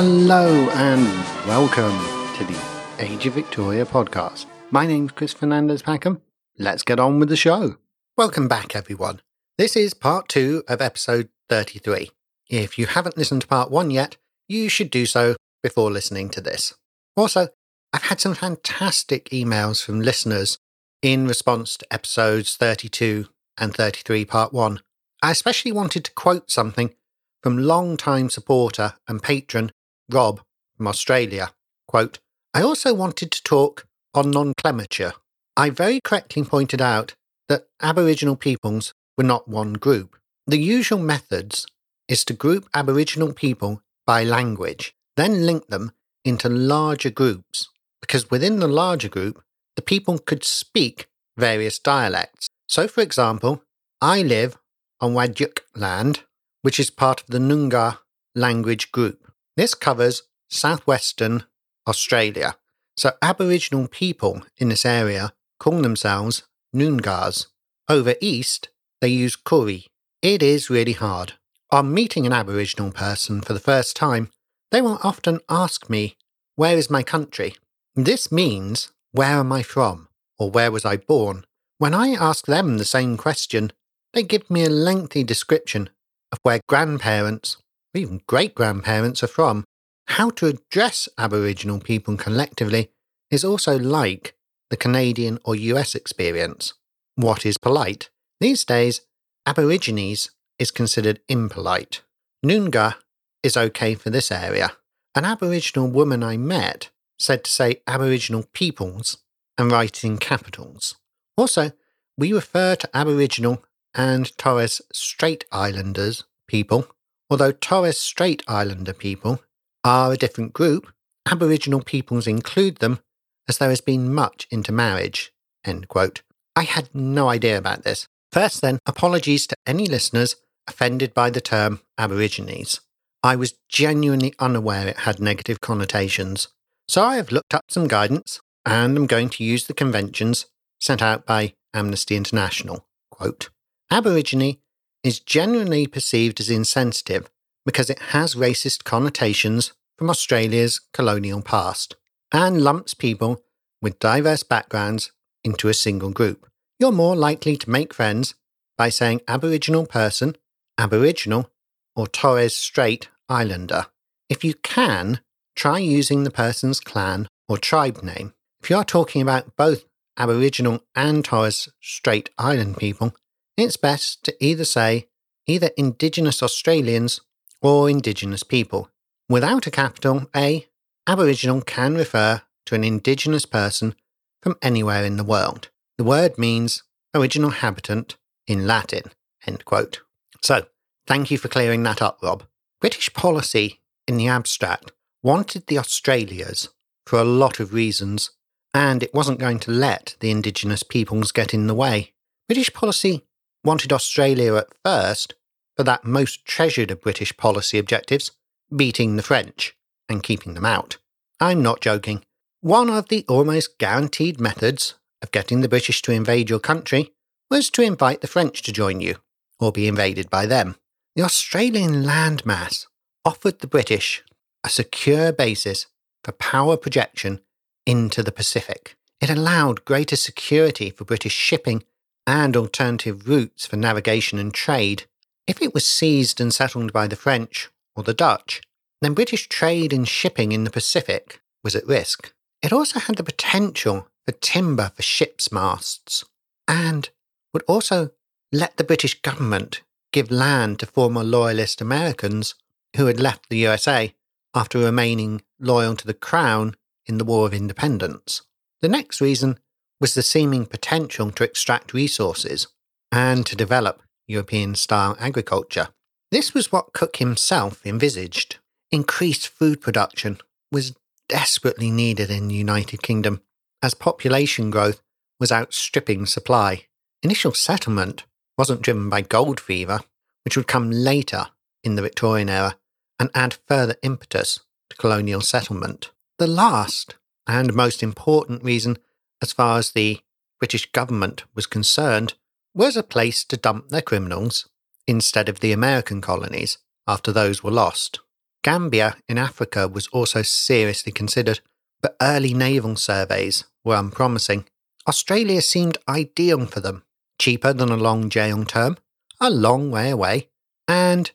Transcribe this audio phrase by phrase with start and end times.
[0.00, 1.02] Hello and
[1.44, 1.90] welcome
[2.36, 2.56] to the
[3.00, 4.46] Age of Victoria podcast.
[4.70, 6.20] My name's Chris Fernandez Packham.
[6.56, 7.78] Let's get on with the show.
[8.16, 9.22] Welcome back, everyone.
[9.56, 12.12] This is part two of episode 33.
[12.48, 16.40] If you haven't listened to part one yet, you should do so before listening to
[16.40, 16.74] this.
[17.16, 17.48] Also,
[17.92, 20.58] I've had some fantastic emails from listeners
[21.02, 23.26] in response to episodes 32
[23.58, 24.78] and 33, part one.
[25.24, 26.94] I especially wanted to quote something
[27.42, 29.72] from long-time supporter and patron
[30.10, 30.40] Rob
[30.76, 31.52] from Australia.
[31.86, 32.18] Quote,
[32.54, 35.12] I also wanted to talk on nomenclature.
[35.56, 37.14] I very correctly pointed out
[37.48, 40.16] that Aboriginal peoples were not one group.
[40.46, 41.66] The usual methods
[42.08, 45.92] is to group Aboriginal people by language, then link them
[46.24, 47.68] into larger groups,
[48.00, 49.42] because within the larger group,
[49.76, 51.06] the people could speak
[51.36, 52.48] various dialects.
[52.66, 53.62] So, for example,
[54.00, 54.56] I live
[55.00, 56.24] on Whadjuk land,
[56.62, 57.98] which is part of the Noongar
[58.34, 59.27] language group.
[59.58, 61.42] This covers southwestern
[61.84, 62.54] Australia.
[62.96, 67.48] So, Aboriginal people in this area call themselves Noongars.
[67.88, 68.68] Over east,
[69.00, 69.86] they use Koori.
[70.22, 71.32] It is really hard.
[71.72, 74.30] On meeting an Aboriginal person for the first time,
[74.70, 76.16] they will often ask me,
[76.54, 77.56] Where is my country?
[77.96, 80.06] This means, Where am I from?
[80.38, 81.44] or Where was I born?
[81.78, 83.72] When I ask them the same question,
[84.14, 85.90] they give me a lengthy description
[86.30, 87.56] of where grandparents,
[87.98, 89.64] even great grandparents, are from.
[90.06, 92.90] How to address Aboriginal people collectively
[93.30, 94.34] is also like
[94.70, 96.74] the Canadian or US experience.
[97.16, 98.10] What is polite?
[98.40, 99.02] These days,
[99.46, 102.02] Aborigines is considered impolite.
[102.44, 102.96] Noongar
[103.42, 104.72] is okay for this area.
[105.14, 109.18] An Aboriginal woman I met said to say Aboriginal peoples
[109.56, 110.96] and write in capitals.
[111.36, 111.72] Also,
[112.16, 116.86] we refer to Aboriginal and Torres Strait Islanders people,
[117.30, 119.42] although Torres Strait Islander people
[119.84, 120.92] are a different group,
[121.30, 123.00] Aboriginal peoples include them
[123.48, 125.32] as there has been much intermarriage.
[125.64, 126.22] End quote.
[126.54, 128.06] I had no idea about this.
[128.32, 132.80] First, then, apologies to any listeners offended by the term Aborigines.
[133.22, 136.48] I was genuinely unaware it had negative connotations,
[136.88, 140.46] so I have looked up some guidance and am going to use the conventions
[140.80, 142.86] sent out by Amnesty International.
[143.10, 143.50] Quote,
[143.90, 144.58] Aborigine
[145.02, 147.28] is generally perceived as insensitive
[147.64, 151.96] because it has racist connotations from Australia's colonial past
[152.32, 153.42] and lumps people
[153.80, 155.12] with diverse backgrounds
[155.44, 156.46] into a single group.
[156.78, 158.34] You're more likely to make friends
[158.76, 160.36] by saying Aboriginal person,
[160.78, 161.50] Aboriginal,
[161.96, 163.86] or Torres Strait Islander.
[164.28, 165.20] If you can,
[165.56, 168.34] try using the person's clan or tribe name.
[168.62, 169.84] If you are talking about both
[170.16, 173.14] Aboriginal and Torres Strait Island people,
[173.58, 175.08] it's best to either say
[175.46, 177.20] either Indigenous Australians
[177.60, 178.88] or Indigenous people.
[179.28, 180.66] Without a capital A,
[181.06, 183.94] Aboriginal can refer to an Indigenous person
[184.42, 185.70] from anywhere in the world.
[185.96, 189.10] The word means original habitant in Latin.
[189.46, 190.02] End quote.
[190.42, 190.66] So,
[191.06, 192.44] thank you for clearing that up, Rob.
[192.80, 194.92] British policy, in the abstract,
[195.22, 196.68] wanted the Australias
[197.06, 198.30] for a lot of reasons,
[198.72, 202.12] and it wasn't going to let the Indigenous peoples get in the way.
[202.46, 203.26] British policy
[203.64, 205.34] wanted Australia at first
[205.76, 208.32] for that most treasured of British policy objectives,
[208.74, 209.74] beating the French
[210.08, 210.98] and keeping them out.
[211.40, 212.24] I'm not joking.
[212.60, 217.12] One of the almost guaranteed methods of getting the British to invade your country
[217.50, 219.16] was to invite the French to join you,
[219.60, 220.76] or be invaded by them.
[221.14, 222.86] The Australian landmass
[223.24, 224.22] offered the British
[224.64, 225.86] a secure basis
[226.24, 227.40] for power projection
[227.86, 228.96] into the Pacific.
[229.20, 231.84] It allowed greater security for British shipping
[232.28, 235.04] and alternative routes for navigation and trade.
[235.46, 238.60] If it was seized and settled by the French or the Dutch,
[239.00, 242.34] then British trade and shipping in the Pacific was at risk.
[242.60, 246.26] It also had the potential for timber for ships' masts,
[246.66, 247.08] and
[247.54, 248.10] would also
[248.52, 249.80] let the British government
[250.12, 252.54] give land to former loyalist Americans
[252.96, 254.14] who had left the USA
[254.54, 256.74] after remaining loyal to the Crown
[257.06, 258.42] in the War of Independence.
[258.82, 259.58] The next reason
[260.00, 262.68] was the seeming potential to extract resources
[263.10, 265.88] and to develop European style agriculture.
[266.30, 268.56] This was what Cook himself envisaged.
[268.90, 270.38] Increased food production
[270.70, 270.94] was
[271.28, 273.40] desperately needed in the United Kingdom
[273.82, 275.00] as population growth
[275.40, 276.84] was outstripping supply.
[277.22, 278.24] Initial settlement
[278.56, 280.00] wasn't driven by gold fever,
[280.44, 281.46] which would come later
[281.84, 282.76] in the Victorian era
[283.18, 284.60] and add further impetus
[284.90, 286.10] to colonial settlement.
[286.38, 287.16] The last
[287.46, 288.98] and most important reason
[289.42, 290.20] as far as the
[290.58, 292.34] British government was concerned,
[292.74, 294.68] was a place to dump their criminals
[295.06, 298.20] instead of the American colonies after those were lost.
[298.62, 301.60] Gambia in Africa was also seriously considered,
[302.02, 304.66] but early naval surveys were unpromising.
[305.06, 307.02] Australia seemed ideal for them,
[307.38, 308.98] cheaper than a long jail term,
[309.40, 310.48] a long way away,
[310.86, 311.30] and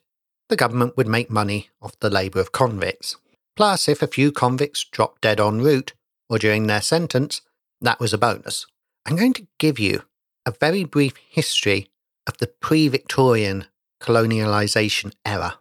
[0.48, 3.16] the government would make money off the labour of convicts.
[3.56, 5.94] Plus, if a few convicts dropped dead en route
[6.28, 7.40] or during their sentence,
[7.84, 8.66] that was a bonus.
[9.06, 10.02] I'm going to give you
[10.46, 11.88] a very brief history
[12.26, 13.66] of the pre Victorian
[14.02, 15.58] colonialisation era.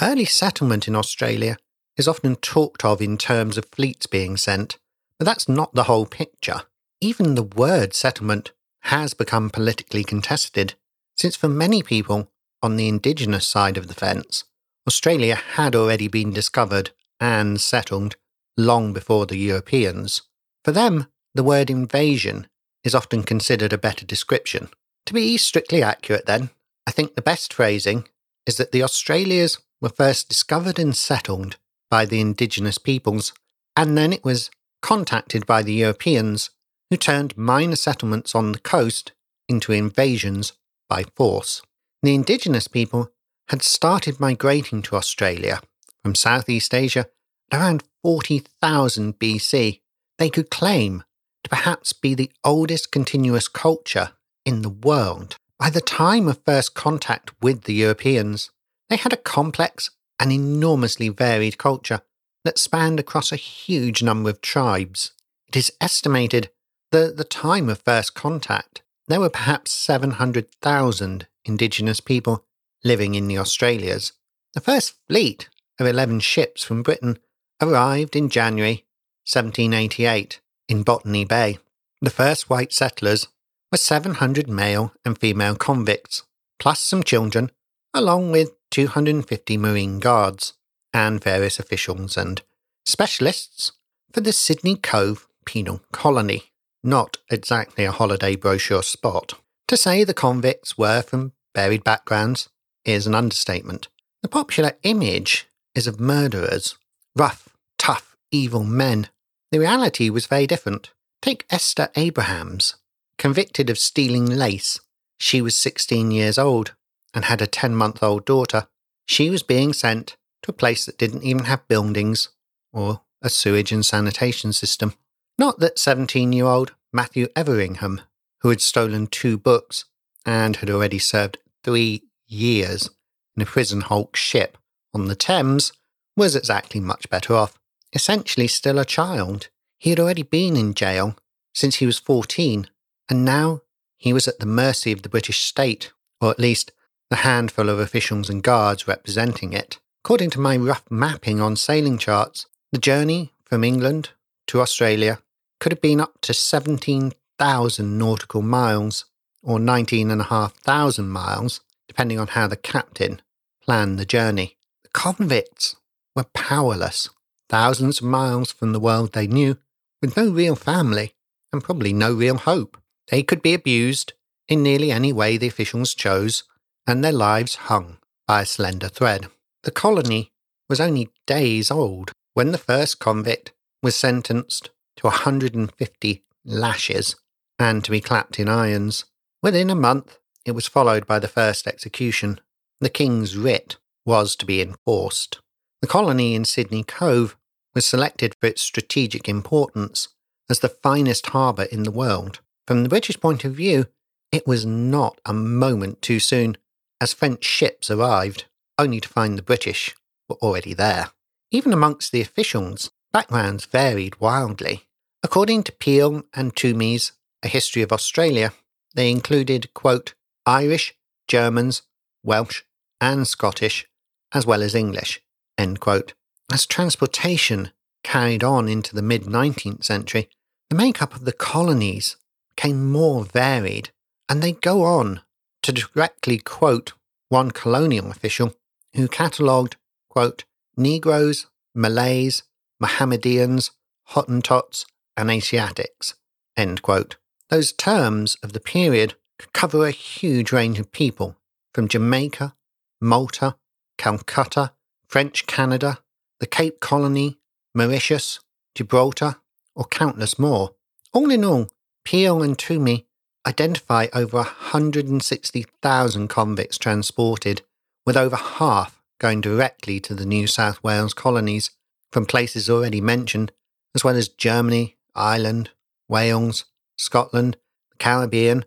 [0.00, 1.56] Early settlement in Australia
[1.96, 4.78] is often talked of in terms of fleets being sent,
[5.18, 6.62] but that's not the whole picture.
[7.00, 8.52] Even the word settlement
[8.82, 10.74] has become politically contested,
[11.16, 12.30] since for many people
[12.62, 14.44] on the indigenous side of the fence,
[14.86, 16.90] Australia had already been discovered
[17.20, 18.16] and settled
[18.56, 20.22] long before the Europeans.
[20.64, 22.46] For them, the word invasion
[22.84, 24.68] is often considered a better description.
[25.06, 26.50] To be strictly accurate, then,
[26.86, 28.08] I think the best phrasing
[28.46, 31.56] is that the Australias were first discovered and settled
[31.90, 33.32] by the indigenous peoples,
[33.76, 34.50] and then it was
[34.82, 36.50] contacted by the Europeans,
[36.90, 39.12] who turned minor settlements on the coast
[39.48, 40.52] into invasions
[40.88, 41.62] by force.
[42.02, 43.10] The indigenous people
[43.48, 45.60] had started migrating to Australia
[46.02, 47.06] from Southeast Asia
[47.52, 49.80] around 40,000 BC.
[50.18, 51.02] They could claim
[51.48, 54.12] to perhaps be the oldest continuous culture
[54.44, 55.36] in the world.
[55.58, 58.50] By the time of first contact with the Europeans,
[58.90, 59.90] they had a complex
[60.20, 62.02] and enormously varied culture
[62.44, 65.12] that spanned across a huge number of tribes.
[65.46, 66.50] It is estimated
[66.92, 72.44] that at the time of first contact, there were perhaps 700,000 indigenous people
[72.84, 74.12] living in the Australias.
[74.54, 75.48] The first fleet
[75.80, 77.18] of 11 ships from Britain
[77.60, 78.84] arrived in January
[79.24, 81.58] 1788 in Botany Bay.
[82.00, 83.28] The first white settlers
[83.72, 86.22] were 700 male and female convicts,
[86.58, 87.50] plus some children,
[87.94, 90.54] along with 250 Marine Guards
[90.92, 92.42] and various officials and
[92.84, 93.72] specialists
[94.12, 96.44] for the Sydney Cove Penal Colony.
[96.82, 99.34] Not exactly a holiday brochure spot.
[99.68, 102.48] To say the convicts were from varied backgrounds
[102.84, 103.88] is an understatement.
[104.22, 106.76] The popular image is of murderers,
[107.14, 107.48] rough,
[107.78, 109.08] tough, evil men.
[109.50, 110.90] The reality was very different.
[111.22, 112.76] Take Esther Abrahams,
[113.16, 114.80] convicted of stealing lace.
[115.18, 116.74] She was 16 years old
[117.14, 118.68] and had a 10 month old daughter,
[119.08, 122.28] she was being sent to a place that didn't even have buildings
[122.72, 124.94] or a sewage and sanitation system.
[125.38, 128.02] Not that 17 year old Matthew Everingham,
[128.42, 129.86] who had stolen two books
[130.26, 132.90] and had already served three years
[133.34, 134.58] in a prison hulk ship
[134.92, 135.72] on the Thames,
[136.16, 137.58] was exactly much better off.
[137.92, 139.48] Essentially, still a child.
[139.78, 141.16] He had already been in jail
[141.54, 142.68] since he was 14,
[143.08, 143.62] and now
[143.96, 146.72] he was at the mercy of the British state, or at least
[147.10, 149.78] the handful of officials and guards representing it.
[150.04, 154.10] According to my rough mapping on sailing charts, the journey from England
[154.48, 155.20] to Australia
[155.58, 159.06] could have been up to 17,000 nautical miles,
[159.42, 163.22] or 19,500 miles, depending on how the captain
[163.62, 164.56] planned the journey.
[164.82, 165.76] The convicts
[166.14, 167.08] were powerless,
[167.48, 169.58] thousands of miles from the world they knew,
[170.00, 171.14] with no real family
[171.52, 172.76] and probably no real hope.
[173.10, 174.12] They could be abused
[174.48, 176.44] in nearly any way the officials chose,
[176.86, 179.28] and their lives hung by a slender thread.
[179.62, 180.32] The colony
[180.68, 183.52] was only days old when the first convict
[183.82, 187.16] was sentenced to 150 lashes
[187.58, 189.04] and to be clapped in irons.
[189.42, 192.40] Within a month, it was followed by the first execution.
[192.80, 193.76] The King's writ
[194.06, 195.40] was to be enforced.
[195.80, 197.36] The colony in Sydney Cove
[197.74, 200.08] was selected for its strategic importance
[200.50, 202.40] as the finest harbour in the world.
[202.66, 203.86] From the British point of view,
[204.32, 206.56] it was not a moment too soon
[207.00, 208.46] as French ships arrived,
[208.78, 209.94] only to find the British
[210.28, 211.10] were already there.
[211.50, 214.84] Even amongst the officials, backgrounds varied wildly.
[215.22, 218.52] According to Peel and Twomey's A History of Australia,
[218.94, 220.94] they included, quote, Irish,
[221.28, 221.82] Germans,
[222.24, 222.62] Welsh,
[223.00, 223.86] and Scottish,
[224.32, 225.22] as well as English,
[225.58, 226.14] end quote.
[226.50, 227.72] As transportation
[228.02, 230.28] carried on into the mid 19th century,
[230.70, 232.16] the makeup of the colonies
[232.54, 233.90] became more varied,
[234.28, 235.20] and they go on
[235.62, 236.92] to directly quote
[237.28, 238.54] one colonial official
[238.94, 239.76] who catalogued,
[240.08, 240.44] quote,
[240.76, 242.42] Negroes, Malays,
[242.80, 243.72] Mohammedans,
[244.10, 244.86] Hottentots,
[245.16, 246.14] and Asiatics,
[246.56, 247.16] end quote.
[247.50, 249.14] Those terms of the period
[249.52, 251.36] cover a huge range of people,
[251.74, 252.54] from Jamaica,
[253.00, 253.56] Malta,
[253.96, 254.72] Calcutta,
[255.08, 255.98] French Canada,
[256.38, 257.38] the Cape Colony,
[257.74, 258.40] Mauritius,
[258.74, 259.36] Gibraltar,
[259.74, 260.74] or countless more.
[261.12, 261.70] All in all,
[262.04, 263.06] Peel and Twomey
[263.46, 267.62] identify over 160,000 convicts transported,
[268.04, 271.70] with over half going directly to the New South Wales colonies
[272.12, 273.52] from places already mentioned,
[273.94, 275.70] as well as Germany, Ireland,
[276.08, 277.56] Wales, Scotland,
[277.90, 278.64] the Caribbean,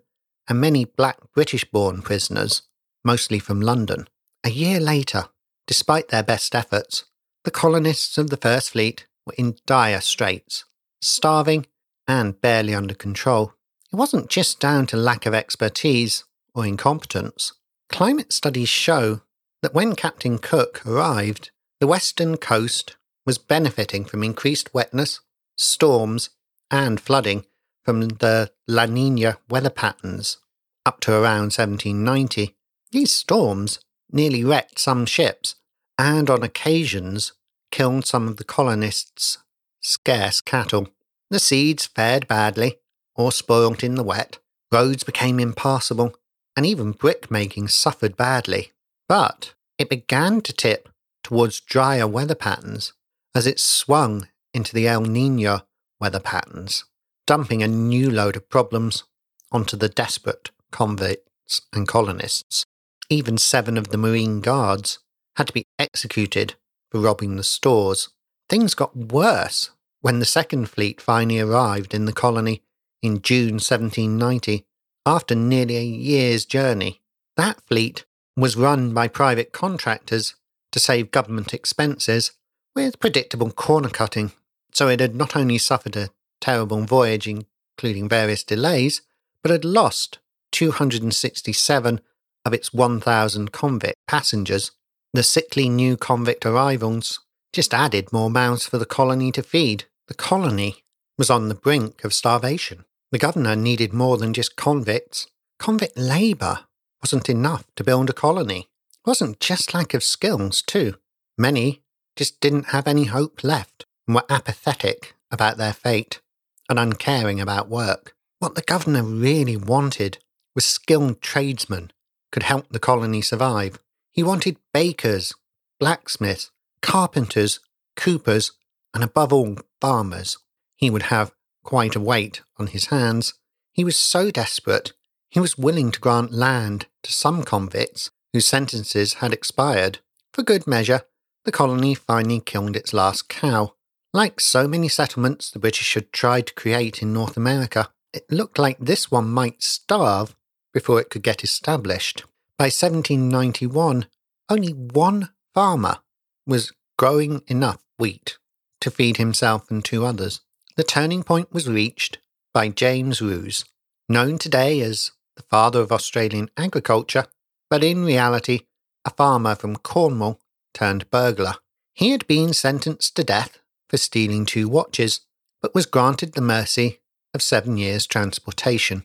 [0.48, 2.63] and many black British born prisoners,
[3.03, 4.07] mostly from London.
[4.43, 5.25] A year later,
[5.67, 7.05] despite their best efforts,
[7.43, 10.65] the colonists of the First Fleet were in dire straits,
[11.01, 11.65] starving
[12.07, 13.53] and barely under control.
[13.91, 17.53] It wasn't just down to lack of expertise or incompetence.
[17.89, 19.21] Climate studies show
[19.61, 25.19] that when Captain Cook arrived, the western coast was benefiting from increased wetness,
[25.57, 26.29] storms,
[26.69, 27.45] and flooding
[27.83, 30.37] from the La Nina weather patterns
[30.85, 32.55] up to around 1790.
[32.91, 33.79] These storms
[34.13, 35.55] nearly wrecked some ships
[35.97, 37.33] and on occasions
[37.71, 39.37] killed some of the colonists'
[39.79, 40.89] scarce cattle.
[41.29, 42.77] The seeds fared badly
[43.15, 44.39] or spoilt in the wet,
[44.71, 46.15] roads became impassable,
[46.55, 48.71] and even brickmaking suffered badly.
[49.07, 50.89] But it began to tip
[51.23, 52.93] towards drier weather patterns
[53.35, 55.61] as it swung into the El Nino
[55.99, 56.85] weather patterns,
[57.27, 59.03] dumping a new load of problems
[59.51, 62.65] onto the desperate convicts and colonists.
[63.11, 64.99] Even seven of the Marine Guards
[65.35, 66.55] had to be executed
[66.89, 68.07] for robbing the stores.
[68.47, 72.63] Things got worse when the Second Fleet finally arrived in the colony
[73.01, 74.65] in June 1790
[75.05, 77.01] after nearly a year's journey.
[77.35, 78.05] That fleet
[78.37, 80.35] was run by private contractors
[80.71, 82.31] to save government expenses
[82.73, 84.31] with predictable corner cutting,
[84.73, 89.01] so it had not only suffered a terrible voyage, including various delays,
[89.43, 90.19] but had lost
[90.53, 91.99] 267
[92.45, 94.71] of its 1,000 convict passengers.
[95.13, 97.19] The sickly new convict arrivals
[97.53, 99.86] just added more mouths for the colony to feed.
[100.07, 100.83] The colony
[101.17, 102.86] was on the brink of starvation.
[103.12, 105.27] The governor needed more than just convicts.
[105.60, 106.60] Convict labour
[107.01, 108.67] wasn't enough to build a colony.
[108.93, 110.95] It wasn't just lack of skills, too.
[111.38, 111.81] Many
[112.15, 116.21] just didn't have any hope left and were apathetic about their fate
[116.69, 118.15] and uncaring about work.
[118.39, 120.19] What the governor really wanted
[120.55, 121.91] was skilled tradesmen
[122.31, 123.79] could help the colony survive.
[124.11, 125.33] He wanted bakers,
[125.79, 127.59] blacksmiths, carpenters,
[127.95, 128.51] coopers,
[128.93, 130.38] and above all, farmers.
[130.75, 131.31] He would have
[131.63, 133.33] quite a weight on his hands.
[133.71, 134.93] He was so desperate,
[135.29, 140.00] he was willing to grant land to some convicts whose sentences had expired.
[140.33, 141.01] For good measure,
[141.45, 143.73] the colony finally killed its last cow.
[144.13, 148.59] Like so many settlements the British had tried to create in North America, it looked
[148.59, 150.35] like this one might starve
[150.73, 152.23] before it could get established.
[152.57, 154.05] By 1791,
[154.49, 155.97] only one farmer
[156.45, 158.37] was growing enough wheat
[158.81, 160.41] to feed himself and two others.
[160.75, 162.19] The turning point was reached
[162.53, 163.65] by James Ruse,
[164.09, 167.27] known today as the father of Australian agriculture,
[167.69, 168.61] but in reality,
[169.05, 170.39] a farmer from Cornwall
[170.73, 171.55] turned burglar.
[171.93, 173.59] He had been sentenced to death
[173.89, 175.21] for stealing two watches,
[175.61, 176.99] but was granted the mercy
[177.33, 179.03] of seven years' transportation.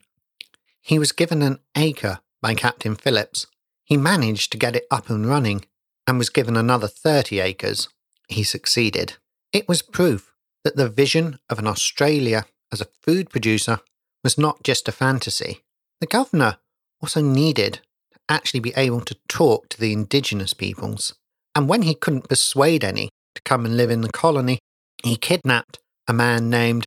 [0.86, 3.48] He was given an acre by Captain Phillips.
[3.82, 5.64] He managed to get it up and running
[6.06, 7.88] and was given another 30 acres.
[8.28, 9.14] He succeeded.
[9.52, 13.80] It was proof that the vision of an Australia as a food producer
[14.22, 15.64] was not just a fantasy.
[16.00, 16.58] The governor
[17.02, 17.80] also needed
[18.12, 21.16] to actually be able to talk to the indigenous peoples.
[21.56, 24.60] And when he couldn't persuade any to come and live in the colony,
[25.02, 26.84] he kidnapped a man named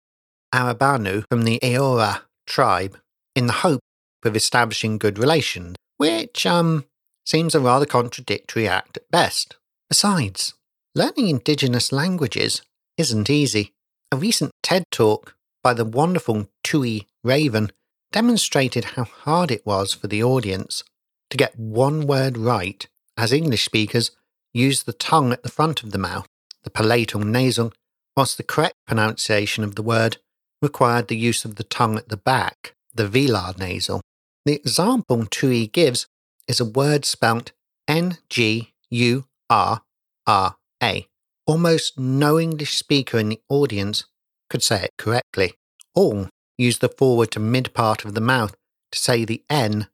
[0.55, 2.97] Arabanoo from the Eora tribe
[3.35, 3.81] in the hope
[4.25, 6.85] of establishing good relations, which, um,
[7.25, 9.55] seems a rather contradictory act at best.
[9.87, 10.55] Besides,
[10.95, 12.61] learning indigenous languages
[12.97, 13.73] isn't easy.
[14.11, 17.71] A recent TED talk by the wonderful Tui Raven
[18.11, 20.83] demonstrated how hard it was for the audience
[21.29, 24.11] to get one word right as English speakers
[24.53, 26.25] use the tongue at the front of the mouth,
[26.63, 27.71] the palatal nasal,
[28.17, 30.17] whilst the correct pronunciation of the word
[30.61, 34.01] required the use of the tongue at the back, the velar nasal.
[34.45, 36.07] The example Tui gives
[36.47, 37.51] is a word spelt
[37.87, 39.81] N G U R
[40.25, 41.07] R A.
[41.45, 44.05] Almost no English speaker in the audience
[44.49, 45.53] could say it correctly.
[45.95, 46.27] All
[46.57, 48.55] use the forward to mid part of the mouth
[48.91, 49.87] to say the N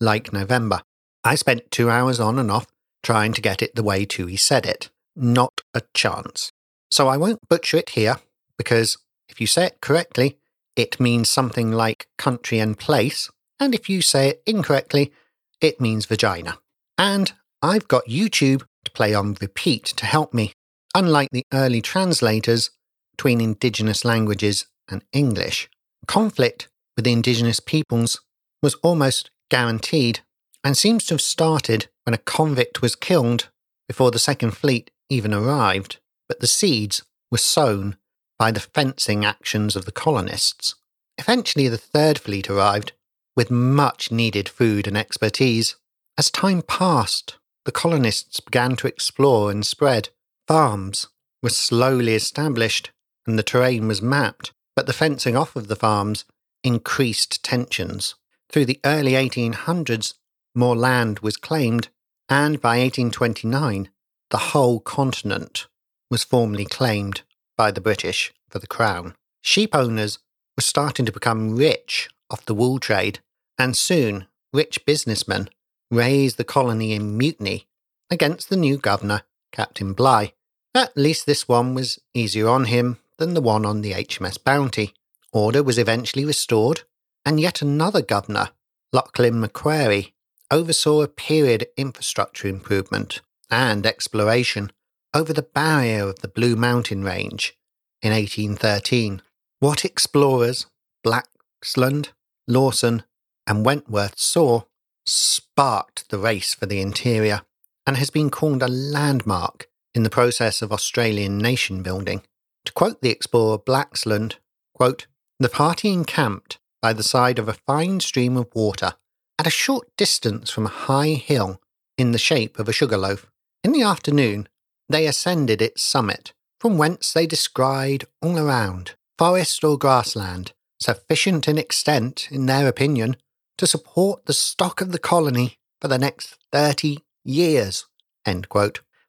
[0.00, 0.82] like November.
[1.24, 2.66] I spent two hours on and off
[3.02, 4.90] trying to get it the way Tui said it.
[5.14, 6.50] Not a chance.
[6.90, 8.16] So I won't butcher it here,
[8.56, 8.96] because
[9.28, 10.38] if you say it correctly,
[10.76, 13.30] it means something like country and place,
[13.62, 15.12] and if you say it incorrectly,
[15.60, 16.58] it means vagina.
[16.98, 20.52] And I've got YouTube to play on repeat to help me.
[20.96, 22.72] Unlike the early translators
[23.12, 25.70] between indigenous languages and English,
[26.08, 28.20] conflict with the indigenous peoples
[28.64, 30.20] was almost guaranteed
[30.64, 33.48] and seems to have started when a convict was killed
[33.86, 37.96] before the Second Fleet even arrived, but the seeds were sown
[38.40, 40.74] by the fencing actions of the colonists.
[41.16, 42.92] Eventually, the Third Fleet arrived
[43.36, 45.76] with much needed food and expertise.
[46.18, 50.10] As time passed, the colonists began to explore and spread.
[50.46, 51.08] Farms
[51.42, 52.90] were slowly established
[53.26, 56.24] and the terrain was mapped, but the fencing off of the farms
[56.64, 58.14] increased tensions.
[58.50, 60.14] Through the early 1800s,
[60.54, 61.88] more land was claimed,
[62.28, 63.88] and by 1829,
[64.30, 65.66] the whole continent
[66.10, 67.22] was formally claimed
[67.56, 69.14] by the British for the Crown.
[69.40, 70.18] Sheep owners
[70.56, 73.20] were starting to become rich off the wool trade,
[73.58, 75.48] and soon rich businessmen
[75.90, 77.66] raised the colony in mutiny
[78.10, 79.22] against the new governor,
[79.52, 80.32] Captain Bligh.
[80.74, 84.94] At least this one was easier on him than the one on the HMS Bounty.
[85.32, 86.82] Order was eventually restored,
[87.24, 88.50] and yet another governor,
[88.92, 90.14] Lachlan Macquarie,
[90.50, 93.20] oversaw a period of infrastructure improvement
[93.50, 94.72] and exploration
[95.14, 97.56] over the barrier of the Blue Mountain Range
[98.02, 99.22] in 1813.
[99.60, 100.66] What explorers
[101.04, 102.08] Blaxland,
[102.48, 103.04] Lawson,
[103.46, 104.62] and Wentworth saw
[105.06, 107.42] sparked the race for the interior
[107.86, 112.22] and has been called a landmark in the process of Australian nation building.
[112.64, 114.36] To quote the explorer Blaxland,
[114.74, 115.06] quote,
[115.38, 118.94] the party encamped by the side of a fine stream of water
[119.38, 121.60] at a short distance from a high hill
[121.98, 123.26] in the shape of a sugar loaf.
[123.64, 124.48] In the afternoon,
[124.88, 131.58] they ascended its summit, from whence they descried all around forest or grassland, sufficient in
[131.58, 133.16] extent, in their opinion,
[133.58, 137.86] to support the stock of the colony for the next thirty years.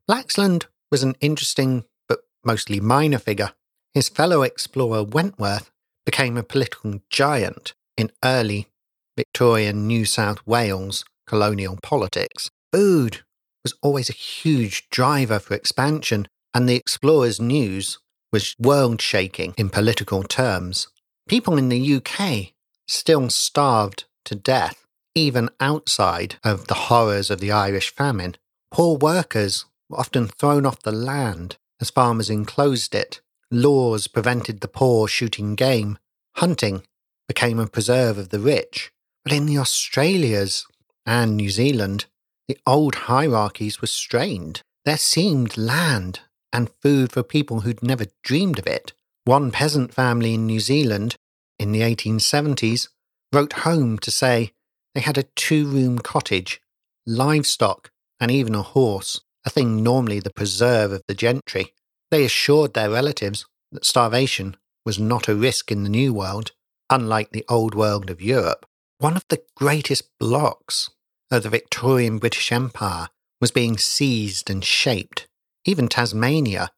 [0.09, 3.51] Blaxland was an interesting but mostly minor figure.
[3.93, 5.71] His fellow explorer Wentworth
[6.05, 8.67] became a political giant in early
[9.15, 12.49] Victorian New South Wales colonial politics.
[12.71, 13.21] Food
[13.63, 17.99] was always a huge driver for expansion, and the explorers' news
[18.31, 20.88] was world shaking in political terms.
[21.27, 22.53] People in the UK
[22.88, 28.36] still starved to death, even outside of the horrors of the Irish famine.
[28.71, 33.21] Poor workers were often thrown off the land as farmers enclosed it.
[33.51, 35.97] Laws prevented the poor shooting game.
[36.36, 36.83] Hunting
[37.27, 38.91] became a preserve of the rich.
[39.23, 40.65] But in the Australias
[41.05, 42.05] and New Zealand,
[42.47, 44.62] the old hierarchies were strained.
[44.83, 48.93] There seemed land and food for people who'd never dreamed of it.
[49.25, 51.15] One peasant family in New Zealand
[51.57, 52.89] in the 1870s
[53.31, 54.51] wrote home to say
[54.93, 56.62] they had a two room cottage,
[57.05, 61.73] livestock, and even a horse, a thing normally the preserve of the gentry.
[62.12, 66.51] They assured their relatives that starvation was not a risk in the New World,
[66.89, 68.65] unlike the Old World of Europe.
[68.99, 70.89] One of the greatest blocks
[71.31, 73.07] of the Victorian British Empire
[73.39, 75.27] was being seized and shaped.
[75.65, 76.71] Even Tasmania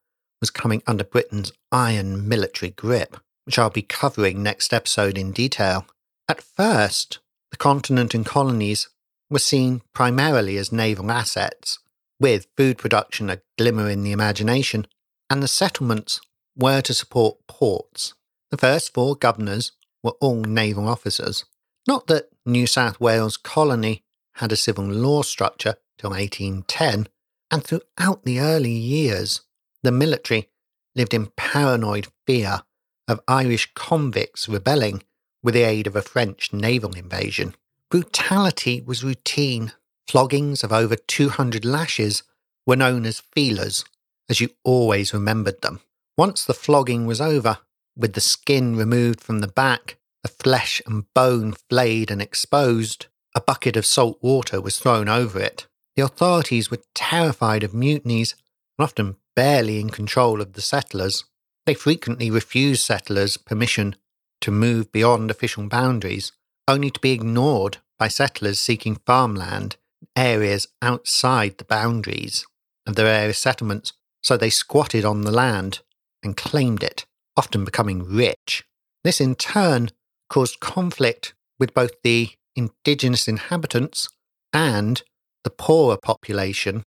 [0.46, 5.88] was coming under Britain's iron military grip, which I'll be covering next episode in detail.
[6.30, 7.18] At first,
[7.50, 8.90] the continent and colonies
[9.28, 11.80] were seen primarily as naval assets,
[12.20, 14.86] with food production a glimmer in the imagination,
[15.32, 16.22] and the settlements
[16.56, 18.14] were to support ports.
[18.52, 19.72] The first four governors
[20.04, 21.44] were all naval officers.
[21.88, 24.04] Not that New South Wales colony
[24.36, 27.08] had a civil law structure till 1810,
[27.50, 29.42] and throughout the early years,
[29.86, 30.50] the military
[30.96, 32.64] lived in paranoid fear
[33.08, 35.04] of Irish convicts rebelling
[35.44, 37.56] with the aid of a French naval invasion.
[37.92, 39.74] Brutality was routine.
[40.08, 42.24] Floggings of over 200 lashes
[42.66, 43.86] were known as feelers,
[44.30, 45.82] as you always remembered them.
[46.18, 47.60] Once the flogging was over,
[47.96, 53.42] with the skin removed from the back, the flesh and bone flayed and exposed, a
[53.42, 55.68] bucket of salt water was thrown over it.
[55.96, 58.36] The authorities were terrified of mutinies
[58.78, 61.26] and often barely in control of the settlers.
[61.66, 63.96] They frequently refused settlers permission
[64.42, 66.32] to move beyond official boundaries,
[66.68, 72.46] only to be ignored by settlers seeking farmland in areas outside the boundaries
[72.86, 75.80] of their area settlements, so they squatted on the land
[76.24, 77.06] and claimed it,
[77.38, 78.64] often becoming rich.
[79.04, 79.90] This in turn
[80.30, 84.10] caused conflict with both the indigenous inhabitants
[84.52, 85.02] and
[85.44, 86.84] the poorer population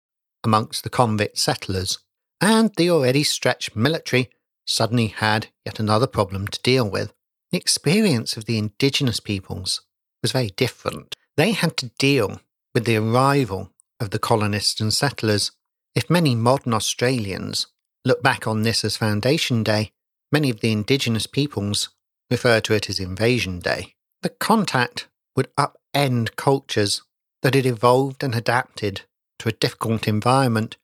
[0.43, 1.99] amongst the convict settlers,
[2.43, 4.29] and the already stretched military
[4.65, 7.13] suddenly had yet another problem to deal with.
[7.51, 9.81] The experience of the indigenous peoples
[10.21, 11.15] was very different.
[11.37, 12.41] They had to deal
[12.73, 15.51] with the arrival of the colonists and settlers.
[15.95, 17.67] If many modern Australians
[18.03, 19.91] look back on this as Foundation Day,
[20.29, 21.91] many of the indigenous peoples
[22.29, 23.93] refer to it as Invasion Day.
[24.21, 27.03] The contact would upend cultures
[27.41, 29.03] that had evolved and adapted
[29.39, 30.75] to a difficult environment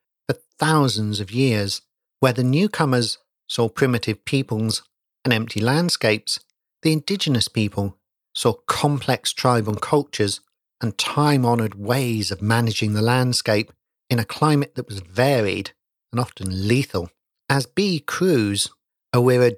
[0.59, 1.81] thousands of years,
[2.19, 3.17] where the newcomers
[3.47, 4.83] saw primitive peoples
[5.23, 6.39] and empty landscapes,
[6.81, 7.97] the indigenous people
[8.35, 10.41] saw complex tribal cultures
[10.81, 13.71] and time honoured ways of managing the landscape
[14.09, 15.71] in a climate that was varied
[16.11, 17.09] and often lethal.
[17.49, 17.99] As B.
[17.99, 18.69] Cruz,
[19.13, 19.51] Awira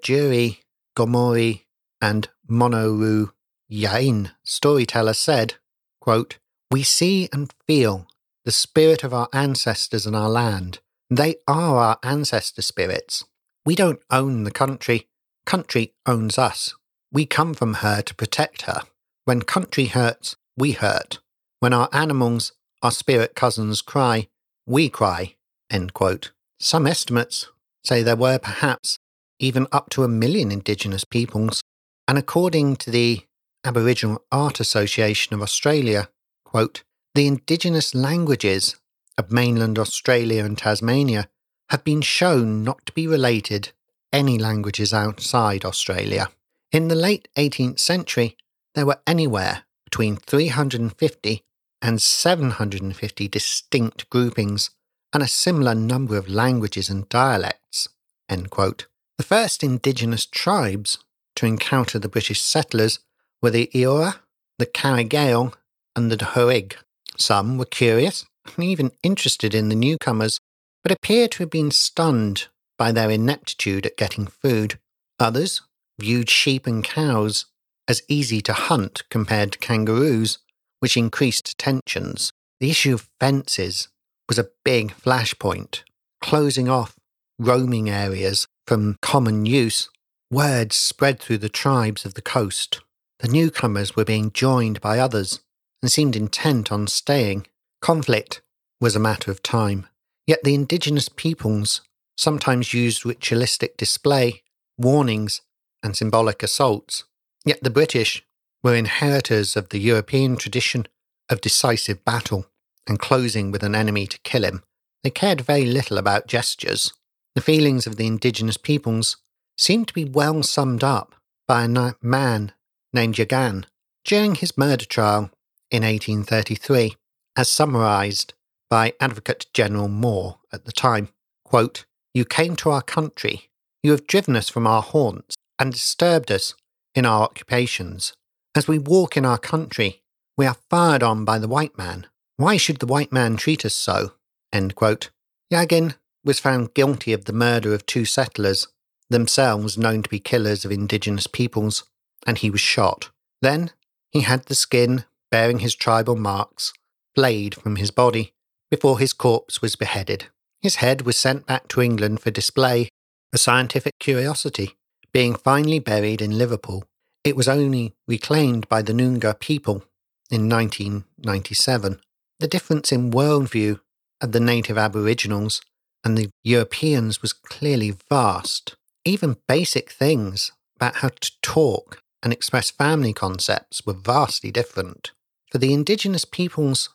[0.98, 1.62] Gomori,
[2.02, 3.32] and Monoru
[3.72, 5.56] Yain storyteller said,
[6.00, 6.38] quote,
[6.72, 8.08] We see and feel
[8.44, 10.80] the spirit of our ancestors and our land.
[11.14, 13.26] They are our ancestor spirits.
[13.66, 15.10] We don't own the country.
[15.46, 16.74] Country owns us.
[17.12, 18.84] We come from her to protect her.
[19.26, 21.20] When country hurts, we hurt.
[21.60, 24.30] When our animals, our spirit cousins cry,
[24.66, 25.36] we cry.
[25.70, 26.32] End quote.
[26.62, 27.50] Some estimates
[27.84, 28.98] say there were perhaps
[29.38, 31.62] even up to a million indigenous peoples,
[32.08, 33.26] and according to the
[33.66, 36.08] Aboriginal Art Association of Australia,
[36.46, 36.84] quote,
[37.16, 38.78] the indigenous languages
[39.22, 41.30] of mainland Australia and Tasmania
[41.70, 43.72] have been shown not to be related
[44.12, 46.30] any languages outside Australia.
[46.72, 48.36] In the late 18th century,
[48.74, 51.44] there were anywhere between 350
[51.82, 54.72] and 750 distinct groupings
[55.14, 57.88] and a similar number of languages and dialects.
[58.28, 60.98] The first indigenous tribes
[61.36, 63.00] to encounter the British settlers
[63.42, 64.16] were the Eora,
[64.58, 65.54] the Carrigail,
[65.96, 66.76] and the Hoig.
[67.18, 68.26] Some were curious
[68.58, 70.40] even interested in the newcomers,
[70.84, 74.80] but appear to have been stunned by their ineptitude at getting food.
[75.20, 75.62] Others
[76.00, 77.46] viewed sheep and cows
[77.88, 80.40] as easy to hunt compared to kangaroos,
[80.80, 82.32] which increased tensions.
[82.60, 83.90] The issue of fences
[84.28, 85.82] was a big flashpoint,
[86.22, 86.96] closing off
[87.40, 89.90] roaming areas from common use.
[90.32, 92.80] Word spread through the tribes of the coast.
[93.20, 95.42] The newcomers were being joined by others
[95.82, 97.46] and seemed intent on staying.
[97.82, 98.42] Conflict
[98.80, 99.88] was a matter of time.
[100.28, 101.82] Yet the indigenous peoples
[102.16, 104.44] sometimes used ritualistic display,
[104.78, 105.42] warnings,
[105.84, 107.06] and symbolic assaults.
[107.44, 108.24] Yet the British
[108.64, 110.88] were inheritors of the European tradition
[111.30, 112.46] of decisive battle
[112.88, 114.64] and closing with an enemy to kill him.
[115.04, 116.94] They cared very little about gestures.
[117.34, 119.18] The feelings of the indigenous peoples
[119.58, 121.16] seem to be well summed up
[121.48, 122.52] by a man
[122.94, 123.66] named Yagan
[124.06, 125.32] during his murder trial
[125.72, 126.96] in 1833,
[127.36, 128.34] as summarised
[128.70, 131.10] by Advocate General Moore at the time.
[131.44, 133.50] Quote, You came to our country,
[133.84, 136.54] you have driven us from our haunts and disturbed us
[136.96, 138.14] in our occupations.
[138.56, 140.02] As we walk in our country,
[140.38, 142.08] we are fired on by the white man.
[142.38, 144.14] Why should the white man treat us so?
[144.54, 148.68] Yagan was found guilty of the murder of two settlers,
[149.10, 151.84] themselves known to be killers of indigenous peoples,
[152.26, 153.10] and he was shot.
[153.42, 153.72] Then
[154.12, 156.74] he had the skin bearing his tribal marks
[157.16, 158.34] flayed from his body
[158.70, 160.28] before his corpse was beheaded.
[160.62, 162.90] His head was sent back to England for display,
[163.34, 164.78] a scientific curiosity.
[165.12, 166.86] Being finally buried in Liverpool,
[167.24, 169.84] it was only reclaimed by the Noongar people
[170.30, 172.00] in 1997.
[172.40, 173.80] The difference in worldview
[174.22, 175.62] of the native Aboriginals
[176.04, 178.76] and the Europeans was clearly vast.
[179.04, 185.12] Even basic things about how to talk and express family concepts were vastly different.
[185.52, 186.90] For the indigenous peoples,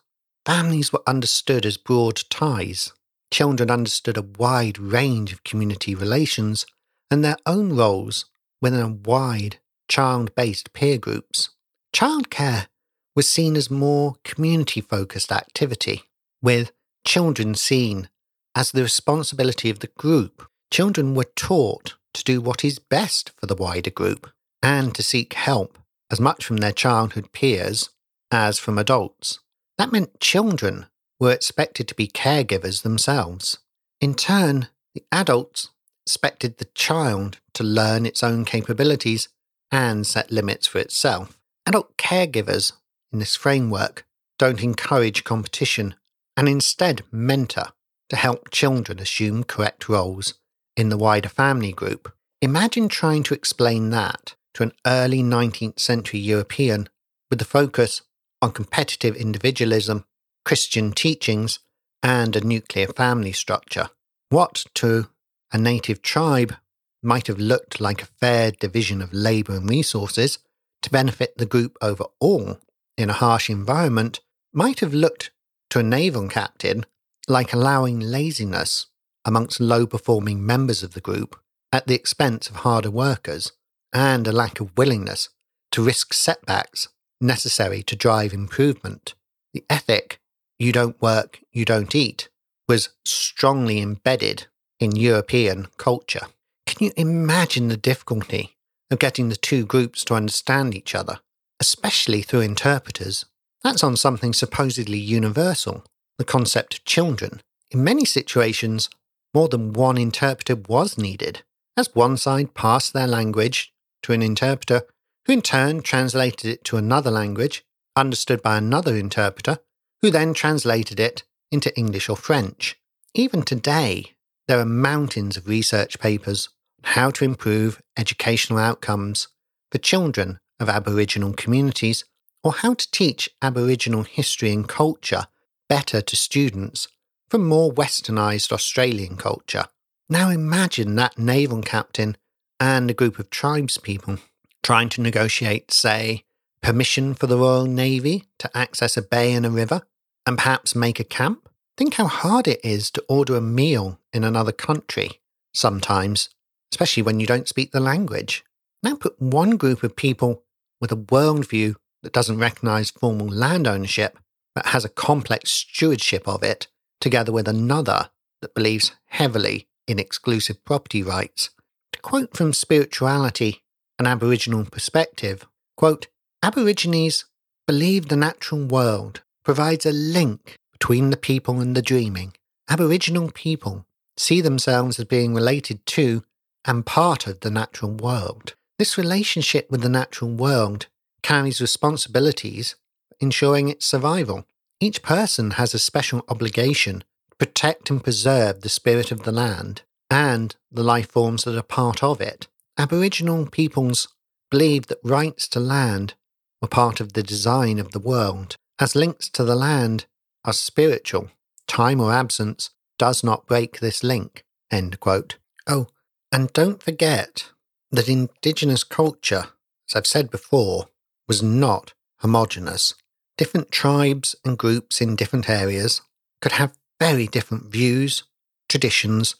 [0.47, 2.93] families were understood as broad ties.
[3.31, 6.65] Children understood a wide range of community relations
[7.11, 8.27] and their own roles
[8.61, 9.57] within a wide
[9.89, 11.49] child based peer groups.
[11.93, 12.67] Childcare
[13.13, 16.03] was seen as more community focused activity,
[16.41, 16.71] with
[17.05, 18.07] children seen
[18.55, 20.47] as the responsibility of the group.
[20.71, 24.31] Children were taught to do what is best for the wider group
[24.63, 25.77] and to seek help
[26.09, 27.89] as much from their childhood peers
[28.31, 29.39] as from adults.
[29.77, 30.87] That meant children
[31.19, 33.59] were expected to be caregivers themselves.
[34.01, 35.69] In turn, the adults
[36.05, 39.29] expected the child to learn its own capabilities
[39.71, 41.37] and set limits for itself.
[41.65, 42.73] Adult caregivers
[43.11, 44.05] in this framework
[44.39, 45.95] don't encourage competition
[46.35, 47.73] and instead mentor
[48.09, 50.35] to help children assume correct roles
[50.75, 52.13] in the wider family group.
[52.41, 56.87] Imagine trying to explain that to an early 19th century European
[57.29, 58.01] with the focus
[58.41, 60.05] on competitive individualism,
[60.45, 61.59] Christian teachings,
[62.03, 63.89] and a nuclear family structure.
[64.29, 65.09] What, to
[65.51, 66.55] a native tribe,
[67.03, 70.39] might have looked like a fair division of labour and resources
[70.81, 72.59] to benefit the group overall
[72.97, 74.19] in a harsh environment
[74.53, 75.31] might have looked
[75.69, 76.85] to a naval captain
[77.27, 78.87] like allowing laziness
[79.25, 81.39] amongst low performing members of the group
[81.71, 83.51] at the expense of harder workers
[83.93, 85.29] and a lack of willingness
[85.71, 86.87] to risk setbacks
[87.19, 89.15] necessary to drive improvement.
[89.53, 90.19] The ethic,
[90.59, 92.29] you don't work, you don't eat,
[92.67, 94.47] was strongly embedded
[94.79, 96.27] in European culture.
[96.65, 98.55] Can you imagine the difficulty
[98.91, 101.19] of getting the two groups to understand each other,
[101.59, 103.25] especially through interpreters?
[103.63, 105.83] That's on something supposedly universal,
[106.17, 107.41] the concept of children.
[107.71, 108.89] In many situations,
[109.33, 111.43] more than one interpreter was needed,
[111.75, 114.83] as one side passed their language to an interpreter,
[115.27, 117.63] who in turn translated it to another language,
[117.95, 119.59] understood by another interpreter,
[120.01, 122.77] who then translated it into English or French.
[123.13, 124.13] Even today,
[124.47, 129.27] there are mountains of research papers on how to improve educational outcomes
[129.69, 132.05] for children of Aboriginal communities
[132.43, 135.25] or how to teach Aboriginal history and culture
[135.67, 136.87] better to students
[137.29, 139.65] from more westernised Australian culture.
[140.09, 142.15] Now imagine that naval captain
[142.59, 144.19] and a group of tribespeople
[144.67, 146.25] trying to negotiate, say,
[146.61, 149.83] permission for the Royal Navy to access a bay and a river,
[150.25, 151.47] and perhaps make a camp.
[151.77, 155.21] Think how hard it is to order a meal in another country,
[155.53, 156.27] sometimes,
[156.73, 158.43] especially when you don't speak the language.
[158.83, 160.43] Now put one group of people
[160.81, 164.19] with a worldview that doesn't recognise formal land ownership,
[164.53, 166.67] but has a complex stewardship of it,
[166.99, 168.09] together with another
[168.41, 171.51] that believes heavily in exclusive property rights.
[171.93, 173.63] To quote from Spirituality,
[173.99, 176.07] an Aboriginal perspective, quote,
[176.43, 177.25] Aborigines
[177.65, 182.33] believe the natural world provides a link between the people and the dreaming.
[182.69, 183.85] Aboriginal people
[184.17, 186.23] see themselves as being related to
[186.65, 188.55] and part of the natural world.
[188.77, 190.87] This relationship with the natural world
[191.23, 192.75] carries responsibilities
[193.19, 194.45] ensuring its survival.
[194.79, 199.81] Each person has a special obligation to protect and preserve the spirit of the land
[200.09, 202.47] and the life forms that are part of it.
[202.77, 204.07] Aboriginal peoples
[204.51, 206.13] believed that rights to land
[206.61, 210.05] were part of the design of the world, as links to the land
[210.45, 211.31] are spiritual.
[211.67, 214.43] Time or absence does not break this link.
[214.71, 215.37] End quote.
[215.65, 215.87] Oh,
[216.31, 217.51] and don't forget
[217.91, 219.47] that indigenous culture,
[219.89, 220.87] as I've said before,
[221.27, 222.93] was not homogenous.
[223.37, 226.01] Different tribes and groups in different areas
[226.41, 228.23] could have very different views,
[228.67, 229.35] traditions,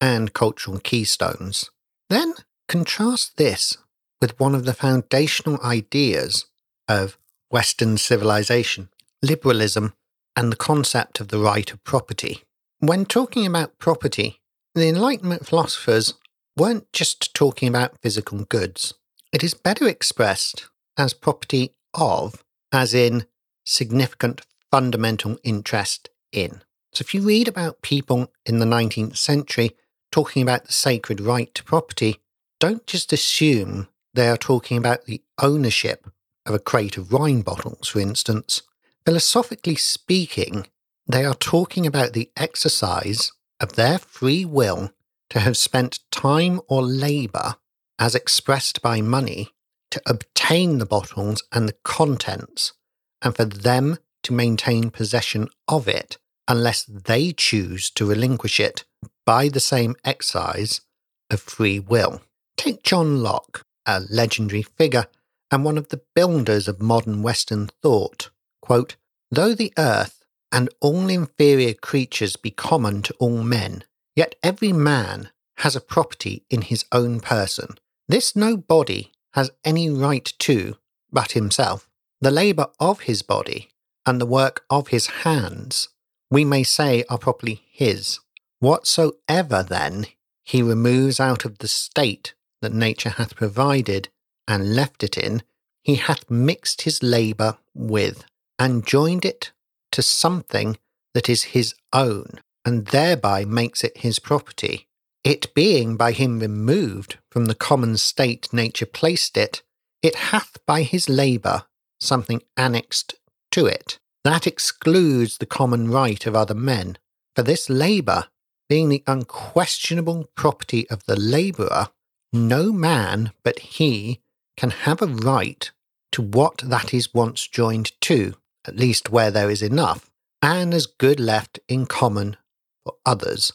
[0.00, 1.70] and cultural keystones.
[2.08, 2.34] Then
[2.68, 3.76] contrast this
[4.20, 6.46] with one of the foundational ideas
[6.88, 7.18] of
[7.50, 8.88] Western civilization
[9.22, 9.94] liberalism
[10.34, 12.42] and the concept of the right of property.
[12.80, 14.40] When talking about property,
[14.74, 16.14] the Enlightenment philosophers
[16.56, 18.94] weren't just talking about physical goods.
[19.32, 23.26] It is better expressed as property of, as in
[23.64, 26.62] significant fundamental interest in.
[26.92, 29.76] So if you read about people in the 19th century
[30.10, 32.18] talking about the sacred right to property,
[32.62, 36.08] don't just assume they are talking about the ownership
[36.46, 38.62] of a crate of wine bottles, for instance.
[39.04, 40.68] Philosophically speaking,
[41.04, 44.92] they are talking about the exercise of their free will
[45.30, 47.56] to have spent time or labour,
[47.98, 49.48] as expressed by money,
[49.90, 52.74] to obtain the bottles and the contents,
[53.22, 58.84] and for them to maintain possession of it unless they choose to relinquish it
[59.26, 60.82] by the same exercise
[61.28, 62.22] of free will.
[62.56, 65.06] Take John Locke, a legendary figure
[65.50, 68.30] and one of the builders of modern Western thought.
[68.60, 68.96] Quote,
[69.30, 73.84] Though the earth and all inferior creatures be common to all men,
[74.14, 77.76] yet every man has a property in his own person.
[78.08, 80.76] This no body has any right to
[81.10, 81.88] but himself.
[82.20, 83.70] The labour of his body
[84.06, 85.88] and the work of his hands,
[86.30, 88.20] we may say, are properly his.
[88.60, 90.06] Whatsoever, then,
[90.44, 94.08] he removes out of the state that nature hath provided
[94.48, 95.42] and left it in,
[95.82, 98.24] he hath mixed his labour with,
[98.58, 99.52] and joined it
[99.90, 100.78] to something
[101.14, 104.88] that is his own, and thereby makes it his property.
[105.24, 109.62] It being by him removed from the common state nature placed it,
[110.02, 111.64] it hath by his labour
[112.00, 113.14] something annexed
[113.52, 113.98] to it.
[114.24, 116.98] That excludes the common right of other men,
[117.36, 118.26] for this labour
[118.68, 121.88] being the unquestionable property of the labourer,
[122.32, 124.20] no man but he
[124.56, 125.70] can have a right
[126.12, 128.34] to what that is once joined to,
[128.66, 130.10] at least where there is enough,
[130.42, 132.36] and as good left in common
[132.84, 133.52] for others.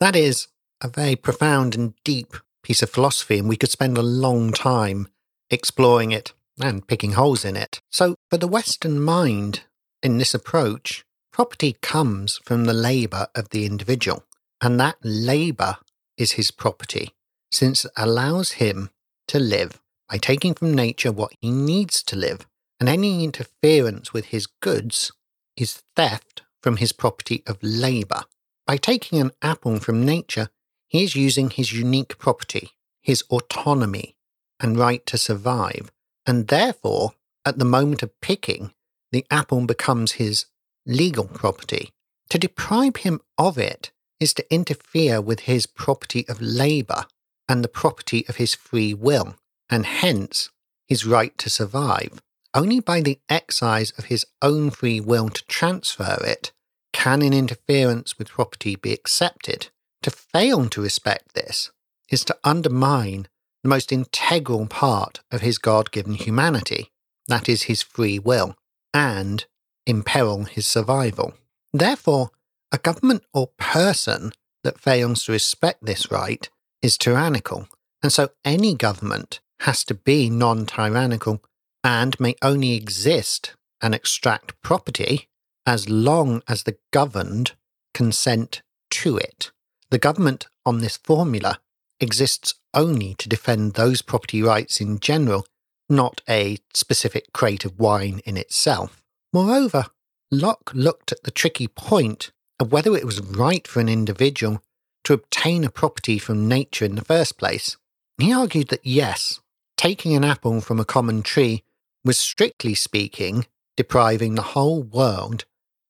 [0.00, 0.48] That is
[0.80, 5.08] a very profound and deep piece of philosophy, and we could spend a long time
[5.50, 7.80] exploring it and picking holes in it.
[7.90, 9.64] So, for the Western mind,
[10.02, 14.22] in this approach, Property comes from the labour of the individual,
[14.60, 15.78] and that labour
[16.16, 17.12] is his property,
[17.50, 18.90] since it allows him
[19.28, 22.46] to live by taking from nature what he needs to live,
[22.78, 25.12] and any interference with his goods
[25.56, 28.24] is theft from his property of labour.
[28.66, 30.48] By taking an apple from nature,
[30.88, 32.70] he is using his unique property,
[33.02, 34.16] his autonomy,
[34.60, 35.90] and right to survive,
[36.26, 37.12] and therefore,
[37.44, 38.72] at the moment of picking,
[39.12, 40.46] the apple becomes his
[40.86, 41.90] legal property.
[42.30, 47.04] To deprive him of it is to interfere with his property of labour
[47.48, 49.36] and the property of his free will,
[49.68, 50.50] and hence
[50.86, 52.22] his right to survive.
[52.54, 56.52] Only by the exercise of his own free will to transfer it
[56.92, 59.68] can an interference with property be accepted.
[60.02, 61.70] To fail to respect this
[62.10, 63.26] is to undermine
[63.62, 66.90] the most integral part of his God given humanity,
[67.26, 68.54] that is, his free will,
[68.92, 69.44] and
[69.86, 71.34] imperil his survival.
[71.72, 72.30] Therefore,
[72.74, 74.32] a government or person
[74.64, 76.50] that fails to respect this right
[76.82, 77.68] is tyrannical,
[78.02, 81.40] and so any government has to be non tyrannical
[81.84, 85.28] and may only exist and extract property
[85.64, 87.52] as long as the governed
[87.92, 89.52] consent to it.
[89.90, 91.60] The government on this formula
[92.00, 95.46] exists only to defend those property rights in general,
[95.88, 99.00] not a specific crate of wine in itself.
[99.32, 99.86] Moreover,
[100.32, 102.32] Locke looked at the tricky point
[102.64, 104.62] whether it was right for an individual
[105.04, 107.76] to obtain a property from nature in the first place.
[108.18, 109.40] He argued that yes,
[109.76, 111.62] taking an apple from a common tree
[112.04, 113.46] was strictly speaking
[113.76, 115.44] depriving the whole world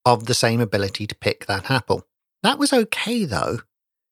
[0.05, 2.05] of the same ability to pick that apple.
[2.43, 3.59] That was okay, though,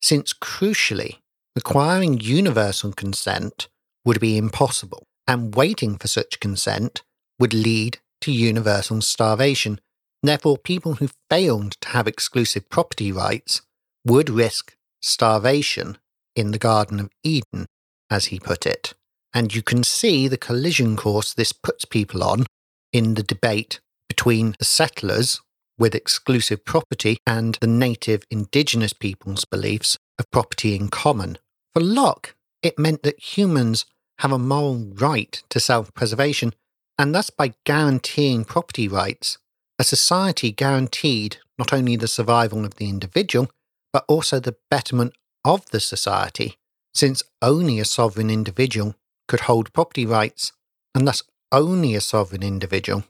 [0.01, 1.17] since crucially,
[1.55, 3.67] requiring universal consent
[4.05, 7.03] would be impossible, and waiting for such consent
[7.39, 9.79] would lead to universal starvation.
[10.23, 13.61] Therefore, people who failed to have exclusive property rights
[14.05, 15.97] would risk starvation
[16.33, 17.67] in the Garden of Eden,
[18.09, 18.93] as he put it.
[19.33, 22.45] And you can see the collision course this puts people on
[22.93, 25.41] in the debate between the settlers
[25.77, 31.37] with exclusive property and the native indigenous people's beliefs of property in common.
[31.73, 33.85] For Locke, it meant that humans
[34.19, 36.53] have a moral right to self preservation,
[36.97, 39.39] and thus by guaranteeing property rights,
[39.79, 43.49] a society guaranteed not only the survival of the individual,
[43.91, 45.13] but also the betterment
[45.45, 46.57] of the society,
[46.93, 48.95] since only a sovereign individual
[49.27, 50.51] could hold property rights,
[50.95, 53.03] and thus only a sovereign individual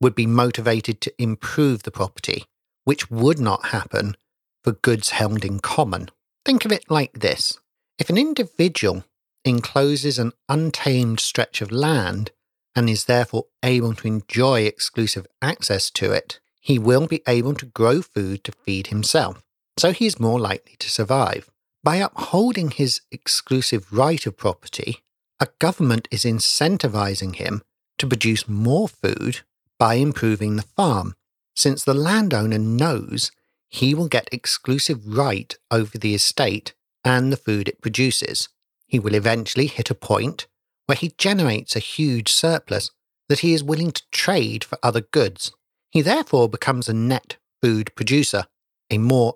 [0.00, 2.44] would be motivated to improve the property,
[2.84, 4.16] which would not happen
[4.62, 6.08] for goods held in common.
[6.44, 7.58] Think of it like this
[7.98, 9.04] if an individual
[9.44, 12.30] encloses an untamed stretch of land
[12.78, 17.66] and is therefore able to enjoy exclusive access to it, he will be able to
[17.66, 19.42] grow food to feed himself,
[19.76, 21.50] so he is more likely to survive.
[21.82, 24.98] By upholding his exclusive right of property,
[25.40, 27.62] a government is incentivizing him
[27.98, 29.40] to produce more food
[29.76, 31.16] by improving the farm,
[31.56, 33.32] since the landowner knows
[33.68, 38.48] he will get exclusive right over the estate and the food it produces.
[38.86, 40.46] He will eventually hit a point
[40.88, 42.90] where he generates a huge surplus
[43.28, 45.52] that he is willing to trade for other goods.
[45.90, 48.46] He therefore becomes a net food producer,
[48.90, 49.34] a more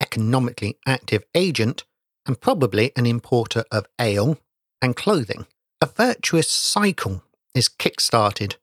[0.00, 1.84] economically active agent,
[2.26, 4.38] and probably an importer of ale
[4.80, 5.46] and clothing.
[5.82, 7.22] A virtuous cycle
[7.54, 8.56] is kick-started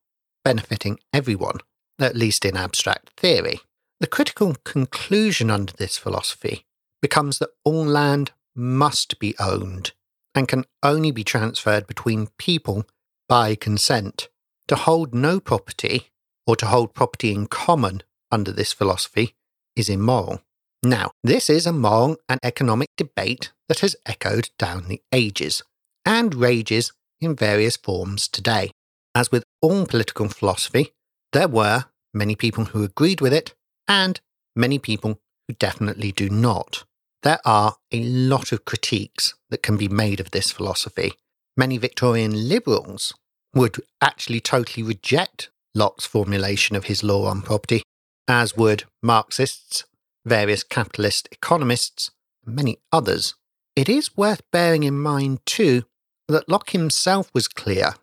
[0.44, 1.60] benefiting everyone,
[2.00, 3.60] at least in abstract theory.
[4.00, 6.66] The critical conclusion under this philosophy
[7.04, 9.92] becomes that all land must be owned
[10.34, 12.86] and can only be transferred between people
[13.28, 14.30] by consent.
[14.68, 16.12] To hold no property,
[16.48, 19.36] or to hold property in common under this philosophy,
[19.76, 20.42] is immoral.
[20.84, 25.62] Now, this is a moral and economic debate that has echoed down the ages
[26.06, 28.72] and rages in various forms today.
[29.14, 30.94] As with all political philosophy,
[31.34, 33.54] there were many people who agreed with it
[33.88, 34.20] and
[34.56, 36.84] many people who definitely do not.
[37.24, 41.14] There are a lot of critiques that can be made of this philosophy.
[41.56, 43.14] Many Victorian liberals
[43.54, 47.84] would actually totally reject Locke's formulation of his law on property,
[48.28, 49.86] as would Marxists,
[50.26, 52.12] various capitalist economists,
[52.46, 53.36] and many others.
[53.76, 55.84] It is worth bearing in mind, too,
[56.28, 57.94] that Locke himself was clear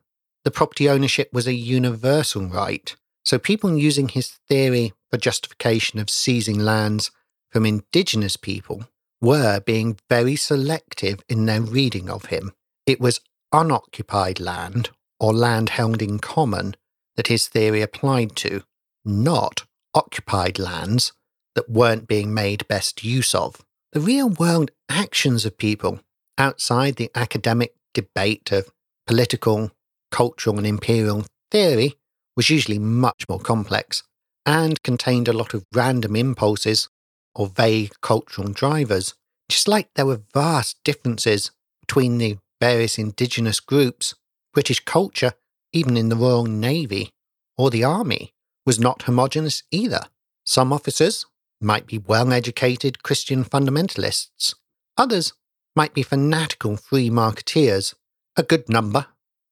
[0.44, 2.94] the property ownership was a universal right.
[3.24, 7.10] So people using his theory for justification of seizing lands
[7.50, 8.84] from indigenous people
[9.20, 12.52] were being very selective in their reading of him.
[12.86, 13.20] It was
[13.52, 16.76] unoccupied land or land held in common
[17.16, 18.62] that his theory applied to,
[19.04, 19.64] not
[19.94, 21.12] occupied lands
[21.54, 23.60] that weren't being made best use of.
[23.92, 26.00] The real world actions of people
[26.36, 28.70] outside the academic debate of
[29.06, 29.72] political
[30.10, 31.94] cultural and imperial theory
[32.36, 34.04] was usually much more complex,
[34.46, 36.88] and contained a lot of random impulses
[37.34, 39.14] or vague cultural drivers,
[39.48, 41.50] just like there were vast differences
[41.80, 44.14] between the various indigenous groups.
[44.52, 45.32] British culture,
[45.72, 47.10] even in the Royal Navy
[47.56, 48.32] or the Army,
[48.66, 50.00] was not homogenous either.
[50.44, 51.26] Some officers
[51.60, 54.54] might be well educated Christian fundamentalists,
[54.96, 55.32] others
[55.76, 57.94] might be fanatical free marketeers.
[58.36, 59.06] A good number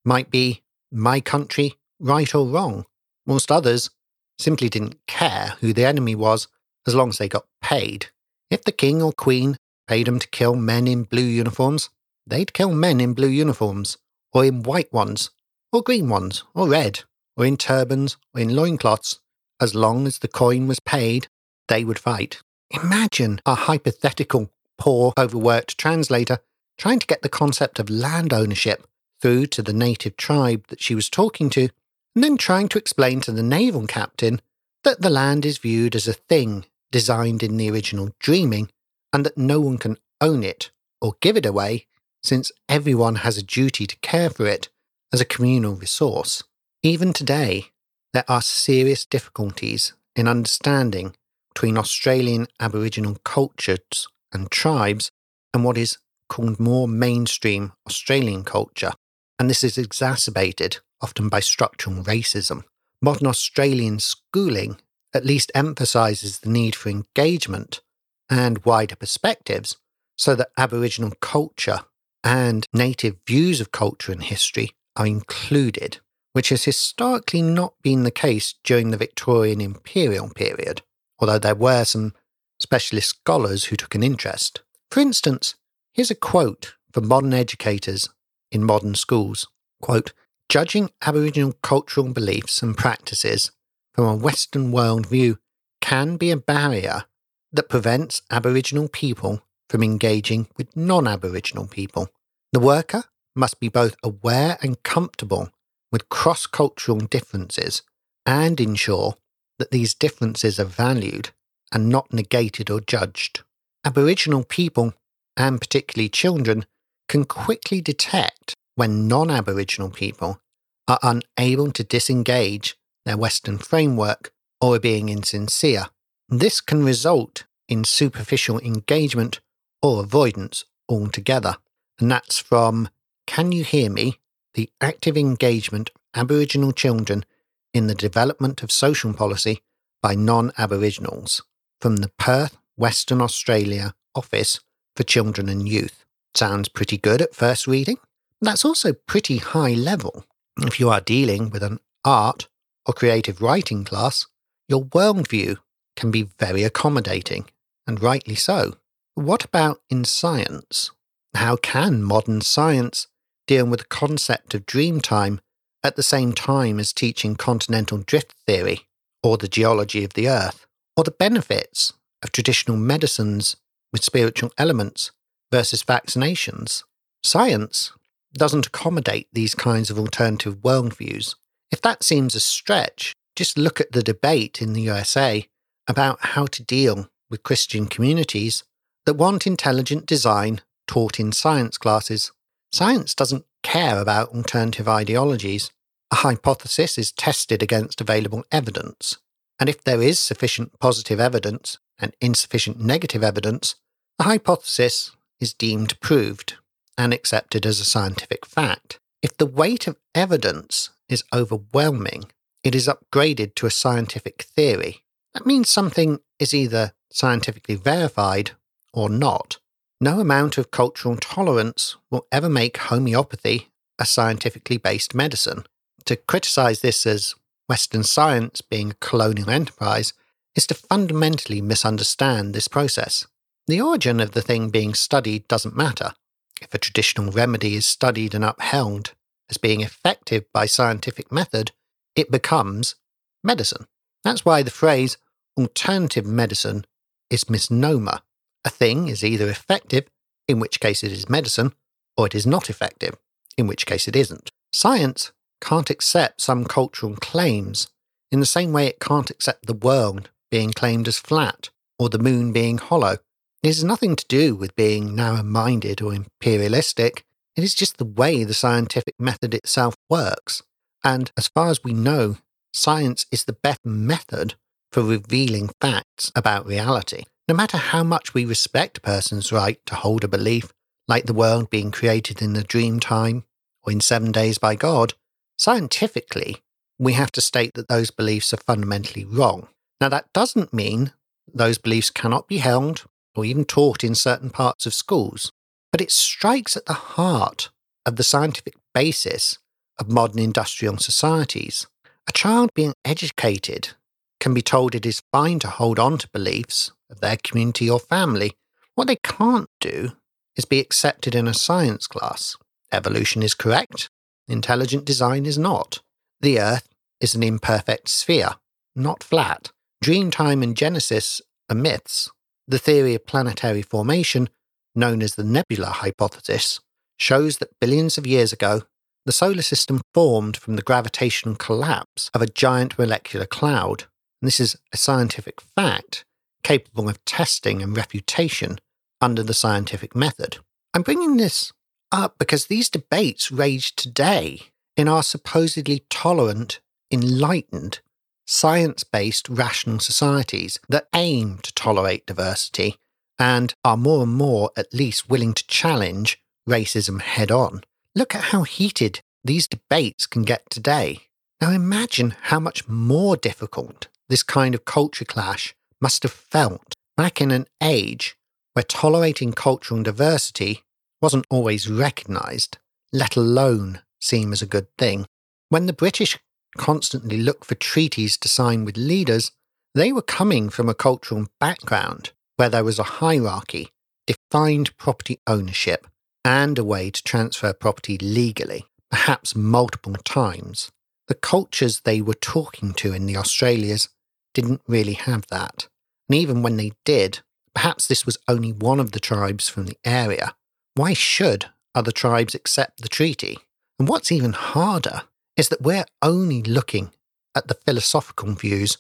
[0.05, 2.85] might be my country, right or wrong,
[3.27, 3.91] whilst others
[4.39, 6.49] simply didn't care who the enemy was
[6.87, 8.07] as long as they got paid.
[8.51, 11.91] If the king or queen paid them to kill men in blue uniforms,
[12.26, 13.99] they'd kill men in blue uniforms,
[14.32, 15.30] or in white ones,
[15.72, 17.01] or green ones, or red,
[17.37, 19.20] or in turbans, or in loincloths.
[19.61, 21.28] As long as the coin was paid,
[21.68, 22.43] they would fight.
[22.70, 26.39] Imagine a hypothetical, poor, overworked translator
[26.78, 28.87] trying to get the concept of land ownership
[29.20, 31.68] through to the native tribe that she was talking to,
[32.14, 34.41] and then trying to explain to the naval captain
[34.84, 36.64] that the land is viewed as a thing
[36.97, 38.70] designed in the original dreaming,
[39.12, 40.70] and that no one can own it
[41.03, 41.86] or give it away,
[42.22, 44.70] since everyone has a duty to care for it
[45.12, 46.42] as a communal resource.
[46.82, 47.66] Even today,
[48.14, 51.14] there are serious difficulties in understanding
[51.53, 55.11] between Australian Aboriginal cultures and tribes
[55.53, 55.99] and what is
[56.30, 58.92] called more mainstream Australian culture,
[59.38, 62.64] and this is exacerbated often by structural racism.
[63.03, 64.78] Modern Australian schooling
[65.14, 67.80] at least emphasises the need for engagement
[68.28, 69.76] and wider perspectives
[70.16, 71.80] so that Aboriginal culture
[72.24, 75.98] and native views of culture and history are included,
[76.32, 80.82] which has historically not been the case during the Victorian imperial period,
[81.18, 82.14] although there were some
[82.59, 84.62] specialist scholars who took an interest.
[84.90, 85.54] For instance,
[85.92, 88.09] here's a quote from modern educators
[88.50, 89.46] in modern schools.
[89.82, 90.12] Quote,
[90.48, 93.50] Judging Aboriginal cultural beliefs and practices
[93.97, 95.38] from a Western world view
[95.80, 97.05] can be a barrier
[97.51, 102.11] that prevents Aboriginal people from engaging with non Aboriginal people.
[102.53, 105.49] The worker must be both aware and comfortable
[105.90, 107.82] with cross cultural differences
[108.26, 109.14] and ensure
[109.59, 111.30] that these differences are valued
[111.72, 113.44] and not negated or judged.
[113.82, 114.92] Aboriginal people,
[115.38, 116.66] and particularly children,
[117.09, 120.38] can quickly detect when non Aboriginal people
[120.86, 122.76] are unable to disengage
[123.07, 125.86] their Western framework or being insincere.
[126.28, 129.40] This can result in superficial engagement
[129.80, 131.57] or avoidance altogether.
[131.98, 132.90] And that's from
[133.26, 134.18] Can You Hear Me?
[134.54, 137.24] The Active Engagement of Aboriginal Children
[137.72, 139.62] in the Development of Social Policy
[140.02, 141.42] by Non Aboriginals
[141.80, 144.61] from the Perth, Western Australia Office
[144.96, 146.04] for Children and Youth.
[146.34, 147.98] Sounds pretty good at first reading.
[148.40, 150.24] That's also pretty high level.
[150.59, 152.48] If you are dealing with an art
[152.87, 154.26] or creative writing class,
[154.68, 155.57] your worldview
[155.97, 157.47] can be very accommodating,
[157.87, 158.76] and rightly so.
[159.14, 160.91] What about in science?
[161.34, 163.09] How can modern science
[163.47, 165.41] deal with the concept of dream time
[165.82, 168.87] at the same time as teaching continental drift theory,
[169.22, 170.66] or the geology of the Earth,
[170.97, 173.57] or the benefits of traditional medicines
[173.93, 175.12] with spiritual elements
[175.53, 176.82] versus vaccinations?
[177.22, 177.93] Science
[178.32, 181.34] doesn't accommodate these kinds of alternative worldviews.
[181.71, 185.47] If that seems a stretch, just look at the debate in the USA
[185.87, 188.64] about how to deal with Christian communities
[189.05, 192.33] that want intelligent design taught in science classes.
[192.73, 195.71] Science doesn't care about alternative ideologies.
[196.11, 199.19] A hypothesis is tested against available evidence,
[199.59, 203.75] and if there is sufficient positive evidence and insufficient negative evidence,
[204.19, 205.11] the hypothesis
[205.41, 206.55] is deemed proved
[206.97, 208.99] and accepted as a scientific fact.
[209.21, 212.24] If the weight of evidence is overwhelming,
[212.64, 215.04] it is upgraded to a scientific theory.
[215.34, 218.52] That means something is either scientifically verified
[218.92, 219.59] or not.
[220.00, 225.64] No amount of cultural tolerance will ever make homeopathy a scientifically based medicine.
[226.04, 227.34] To criticize this as
[227.68, 230.12] Western science being a colonial enterprise
[230.54, 233.26] is to fundamentally misunderstand this process.
[233.66, 236.12] The origin of the thing being studied doesn't matter.
[236.61, 239.12] If a traditional remedy is studied and upheld
[239.51, 241.72] as being effective by scientific method,
[242.14, 242.97] it becomes
[243.44, 243.86] medicine.
[244.24, 245.16] That's why the phrase
[245.57, 246.84] alternative medicine
[247.30, 248.20] is misnomer.
[248.64, 250.07] A thing is either effective,
[250.49, 251.72] in which case it is medicine,
[252.16, 253.16] or it is not effective,
[253.57, 254.51] in which case it isn't.
[254.72, 257.88] Science can't accept some cultural claims
[258.30, 262.18] in the same way it can't accept the world being claimed as flat or the
[262.18, 263.18] moon being hollow.
[263.62, 267.24] It has nothing to do with being narrow minded or imperialistic.
[267.57, 270.62] It is just the way the scientific method itself works.
[271.02, 272.36] And as far as we know,
[272.74, 274.54] science is the best method
[274.92, 277.24] for revealing facts about reality.
[277.48, 280.72] No matter how much we respect a person's right to hold a belief,
[281.09, 283.44] like the world being created in a dream time
[283.82, 285.14] or in seven days by God,
[285.57, 286.62] scientifically,
[286.98, 289.68] we have to state that those beliefs are fundamentally wrong.
[290.00, 291.12] Now, that doesn't mean
[291.52, 293.04] those beliefs cannot be held
[293.34, 295.52] or even taught in certain parts of schools,
[295.97, 297.70] but it strikes at the heart
[298.05, 299.57] of the scientific basis
[299.99, 301.86] of modern industrial societies.
[302.28, 303.94] A child being educated
[304.38, 307.99] can be told it is fine to hold on to beliefs of their community or
[307.99, 308.53] family.
[308.94, 310.12] What they can't do
[310.55, 312.59] is be accepted in a science class.
[312.92, 314.11] Evolution is correct,
[314.49, 316.03] intelligent design is not.
[316.42, 316.90] The Earth
[317.22, 318.51] is an imperfect sphere,
[318.94, 319.72] not flat.
[320.05, 321.40] Dreamtime and Genesis
[321.70, 322.30] are myths.
[322.68, 324.51] The theory of planetary formation,
[324.97, 326.80] known as the nebula hypothesis,
[327.18, 328.82] shows that billions of years ago,
[329.24, 334.05] the solar system formed from the gravitational collapse of a giant molecular cloud.
[334.40, 336.24] And this is a scientific fact
[336.62, 338.78] capable of testing and refutation
[339.20, 340.59] under the scientific method.
[340.94, 341.72] I'm bringing this
[342.12, 344.61] up because these debates rage today
[344.97, 346.80] in our supposedly tolerant,
[347.11, 348.01] enlightened,
[348.47, 352.97] science based rational societies that aim to tolerate diversity
[353.39, 357.82] and are more and more at least willing to challenge racism head on.
[358.14, 361.20] Look at how heated these debates can get today.
[361.61, 367.41] Now imagine how much more difficult this kind of culture clash must have felt back
[367.41, 368.37] in an age
[368.72, 370.82] where tolerating cultural diversity
[371.22, 372.78] wasn't always recognised,
[373.12, 375.26] let alone seen as a good thing.
[375.68, 376.39] When the British
[376.76, 379.53] constantly looked for treaties to sign with leaders,
[379.95, 383.90] they were coming from a cultural background where there was a hierarchy,
[384.26, 386.07] defined property ownership,
[386.44, 390.90] and a way to transfer property legally, perhaps multiple times.
[391.28, 394.09] The cultures they were talking to in the Australias
[394.54, 395.88] didn't really have that.
[396.28, 397.40] And even when they did,
[397.74, 400.54] perhaps this was only one of the tribes from the area.
[400.94, 403.59] Why should other tribes accept the treaty?
[403.98, 405.22] And what's even harder
[405.57, 407.11] is that we're only looking
[407.54, 408.98] at the philosophical views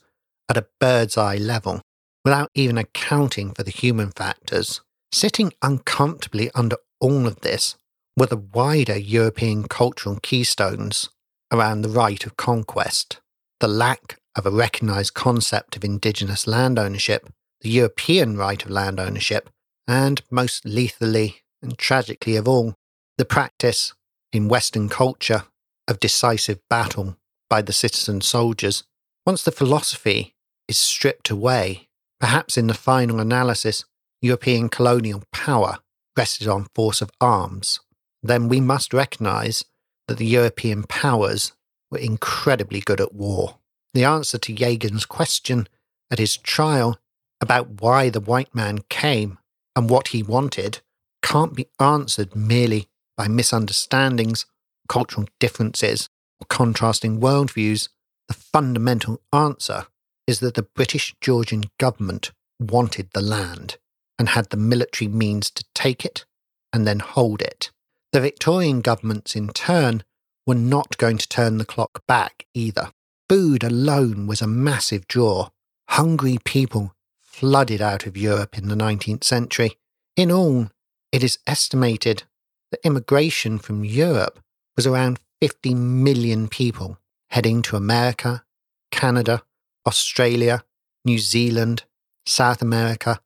[0.48, 1.82] at a bird's eye level
[2.26, 4.80] without even accounting for the human factors.
[5.12, 7.76] Sitting uncomfortably under all of this
[8.16, 11.08] were the wider European cultural keystones
[11.52, 13.20] around the right of conquest,
[13.60, 18.98] the lack of a recognised concept of indigenous land ownership, the European right of land
[18.98, 19.48] ownership,
[19.86, 22.74] and most lethally and tragically of all,
[23.18, 23.94] the practice
[24.32, 25.44] in Western culture
[25.86, 27.16] of decisive battle
[27.48, 28.82] by the citizen soldiers.
[29.24, 30.34] Once the philosophy
[30.66, 31.86] is stripped away,
[32.20, 33.84] perhaps in the final analysis,
[34.22, 35.78] European colonial power
[36.16, 37.80] rested on force of arms,
[38.22, 39.64] then we must recognise
[40.08, 41.52] that the European powers
[41.90, 43.58] were incredibly good at war.
[43.94, 45.68] The answer to Yagan's question
[46.10, 46.98] at his trial
[47.40, 49.38] about why the white man came
[49.74, 50.80] and what he wanted
[51.22, 54.46] can't be answered merely by misunderstandings,
[54.88, 56.08] cultural differences,
[56.40, 57.88] or contrasting worldviews.
[58.28, 59.86] The fundamental answer
[60.26, 63.78] is that the British Georgian government wanted the land
[64.18, 66.24] and had the military means to take it
[66.72, 67.70] and then hold it.
[68.12, 70.02] The Victorian governments, in turn,
[70.46, 72.92] were not going to turn the clock back either.
[73.28, 75.48] Food alone was a massive draw.
[75.88, 79.76] Hungry people flooded out of Europe in the 19th century.
[80.16, 80.68] In all,
[81.12, 82.22] it is estimated
[82.70, 84.40] that immigration from Europe
[84.76, 86.98] was around 50 million people
[87.30, 88.44] heading to America,
[88.90, 89.42] Canada,
[89.86, 90.64] Australia,
[91.04, 91.84] New Zealand,
[92.26, 93.20] South America,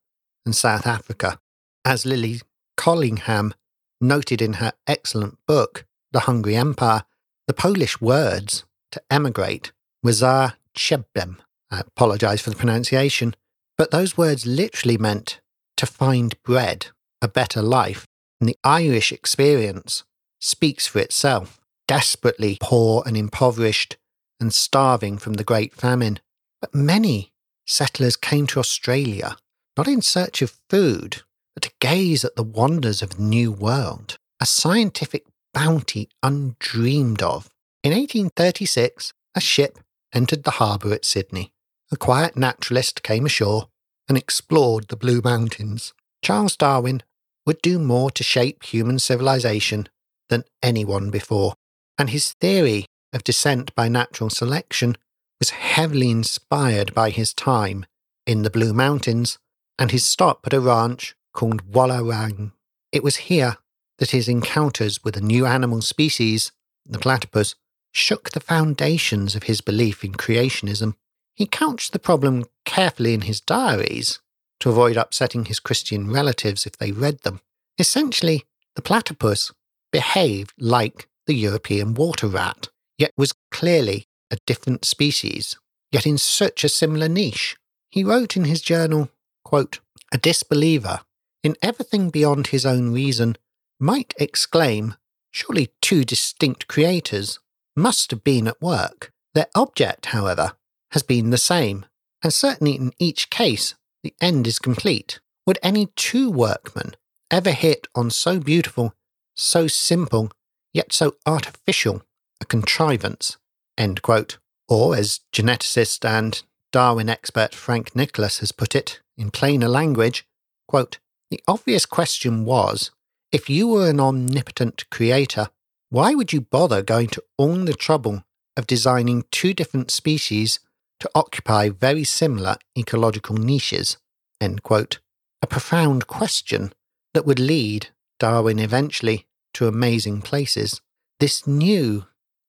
[0.44, 1.40] and South Africa.
[1.84, 2.42] As Lizzie
[2.76, 3.54] Collingham
[4.00, 7.04] noted in her excellent book, The Hungry Empire,
[7.46, 11.36] the Polish words to emigrate were za ah, chebem.
[11.70, 13.34] I apologize for the pronunciation,
[13.78, 15.40] but those words literally meant
[15.76, 16.88] to find bread,
[17.22, 18.06] a better life.
[18.40, 20.04] And the Irish experience
[20.40, 23.96] speaks for itself, desperately poor and impoverished
[24.40, 26.18] and starving from the Great Famine.
[26.60, 27.32] But many
[27.66, 29.36] settlers came to Australia
[29.76, 31.22] not in search of food,
[31.54, 37.48] but to gaze at the wonders of the New World, a scientific bounty undreamed of.
[37.82, 39.78] In 1836, a ship
[40.12, 41.52] entered the harbour at Sydney.
[41.90, 43.68] A quiet naturalist came ashore
[44.08, 45.94] and explored the Blue Mountains.
[46.22, 47.02] Charles Darwin
[47.46, 49.88] would do more to shape human civilization
[50.28, 51.54] than anyone before,
[51.96, 54.96] and his theory of descent by natural selection
[55.40, 57.86] was heavily inspired by his time
[58.26, 59.38] in the Blue Mountains
[59.78, 62.52] and his stop at a ranch called Wallerawang.
[62.92, 63.56] It was here
[63.98, 66.52] that his encounters with a new animal species,
[66.86, 67.54] the platypus,
[67.92, 70.94] shook the foundations of his belief in creationism.
[71.34, 74.20] He couched the problem carefully in his diaries
[74.60, 77.40] to avoid upsetting his Christian relatives if they read them.
[77.78, 78.44] Essentially,
[78.76, 79.52] the platypus
[79.90, 82.68] behaved like the European water rat,
[82.98, 85.56] yet was clearly a different species,
[85.92, 87.56] yet in such a similar niche.
[87.90, 89.10] He wrote in his journal,
[89.44, 89.80] quote,
[90.12, 91.00] A disbeliever
[91.42, 93.36] in everything beyond his own reason
[93.78, 94.94] might exclaim,
[95.32, 97.38] Surely two distinct creators
[97.76, 99.12] must have been at work.
[99.34, 100.52] Their object, however,
[100.90, 101.86] has been the same,
[102.22, 105.20] and certainly in each case, the end is complete.
[105.46, 106.94] Would any two workmen
[107.30, 108.94] ever hit on so beautiful,
[109.36, 110.32] so simple,
[110.72, 112.02] yet so artificial
[112.40, 113.36] a contrivance?
[113.80, 114.36] End quote.
[114.68, 120.26] Or, as geneticist and Darwin expert Frank Nicholas has put it in plainer language,
[120.68, 120.98] quote,
[121.30, 122.90] the obvious question was
[123.32, 125.48] if you were an omnipotent creator,
[125.88, 128.22] why would you bother going to all the trouble
[128.54, 130.60] of designing two different species
[130.98, 133.96] to occupy very similar ecological niches?
[134.42, 134.98] End quote.
[135.40, 136.74] A profound question
[137.14, 140.82] that would lead Darwin eventually to amazing places.
[141.18, 142.04] This new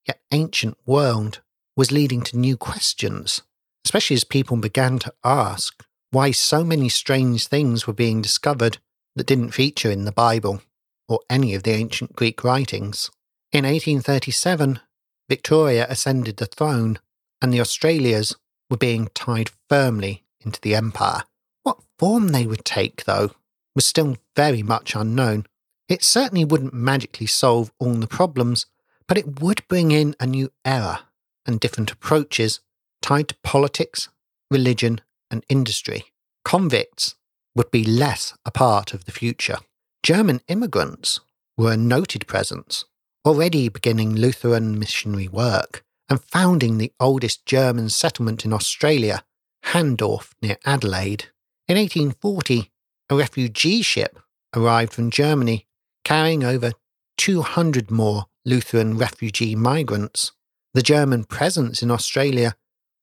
[0.06, 1.40] yet ancient world
[1.76, 3.42] was leading to new questions,
[3.84, 8.78] especially as people began to ask why so many strange things were being discovered
[9.16, 10.62] that didn't feature in the Bible
[11.08, 13.10] or any of the ancient Greek writings.
[13.52, 14.80] In 1837,
[15.28, 16.98] Victoria ascended the throne,
[17.40, 18.36] and the Australias
[18.70, 21.22] were being tied firmly into the empire.
[21.62, 23.30] What form they would take, though,
[23.74, 25.46] was still very much unknown.
[25.88, 28.66] It certainly wouldn't magically solve all the problems,
[29.06, 31.00] but it would bring in a new era
[31.46, 32.60] and different approaches
[33.00, 34.08] tied to politics,
[34.50, 35.00] religion,
[35.30, 36.12] and industry.
[36.44, 37.14] Convicts
[37.54, 39.58] would be less a part of the future.
[40.02, 41.20] German immigrants
[41.56, 42.84] were a noted presence,
[43.24, 49.24] already beginning Lutheran missionary work and founding the oldest German settlement in Australia,
[49.66, 51.26] Hahndorf near Adelaide.
[51.68, 52.70] In 1840,
[53.10, 54.18] a refugee ship
[54.54, 55.66] arrived from Germany
[56.04, 56.72] carrying over
[57.18, 60.32] 200 more Lutheran refugee migrants.
[60.74, 62.54] The German presence in Australia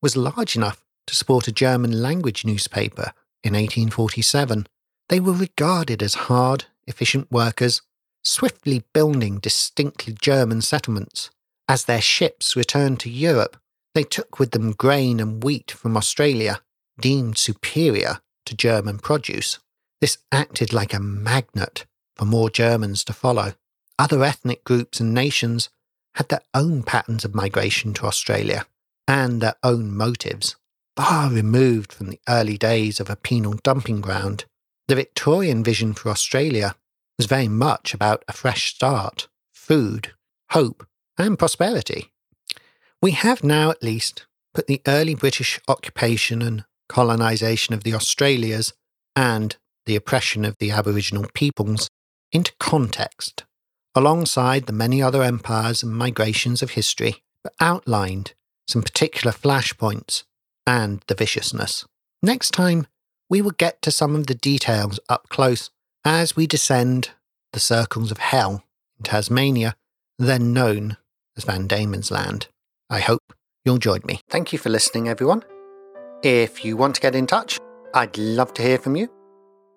[0.02, 3.14] was large enough to support a German language newspaper
[3.44, 4.68] in 1847.
[5.08, 7.82] They were regarded as hard, efficient workers,
[8.24, 11.30] swiftly building distinctly German settlements.
[11.68, 13.58] As their ships returned to Europe,
[13.96, 16.62] they took with them grain and wheat from Australia,
[17.00, 19.60] deemed superior to German produce.
[20.02, 21.86] This acted like a magnet
[22.16, 23.54] for more Germans to follow.
[24.00, 25.70] Other ethnic groups and nations
[26.16, 28.66] had their own patterns of migration to Australia
[29.10, 30.56] and their own motives,
[30.96, 34.46] far removed from the early days of a penal dumping ground.
[34.88, 36.76] The Victorian vision for Australia
[37.18, 40.14] was very much about a fresh start, food,
[40.52, 40.88] hope,
[41.18, 42.14] and prosperity.
[43.02, 48.72] We have now at least put the early British occupation and colonisation of the Australias
[49.14, 51.90] and the oppression of the Aboriginal peoples
[52.32, 53.44] into context,
[54.00, 58.34] alongside the many other empires and migrations of history, but outlined
[58.66, 60.24] some particular flashpoints
[60.66, 61.86] and the viciousness.
[62.24, 62.88] Next time,
[63.30, 65.70] we will get to some of the details up close
[66.06, 67.12] as we descend
[67.52, 68.64] the circles of hell
[68.98, 69.76] in Tasmania,
[70.18, 70.96] then known
[71.36, 72.48] as Van Diemen's Land.
[72.90, 73.34] I hope
[73.66, 74.22] you'll join me.
[74.30, 75.44] Thank you for listening, everyone.
[76.24, 77.60] If you want to get in touch,
[77.94, 79.12] I'd love to hear from you.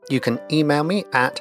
[0.09, 1.41] You can email me at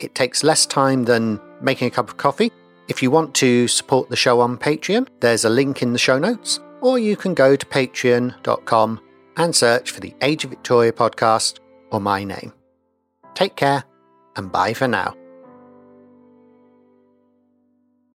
[0.00, 2.50] It takes less time than making a cup of coffee
[2.88, 6.18] if you want to support the show on Patreon, there's a link in the show
[6.18, 9.00] notes, or you can go to patreon.com
[9.36, 11.58] and search for the Age of Victoria podcast
[11.90, 12.52] or my name.
[13.34, 13.84] Take care
[14.36, 15.14] and bye for now.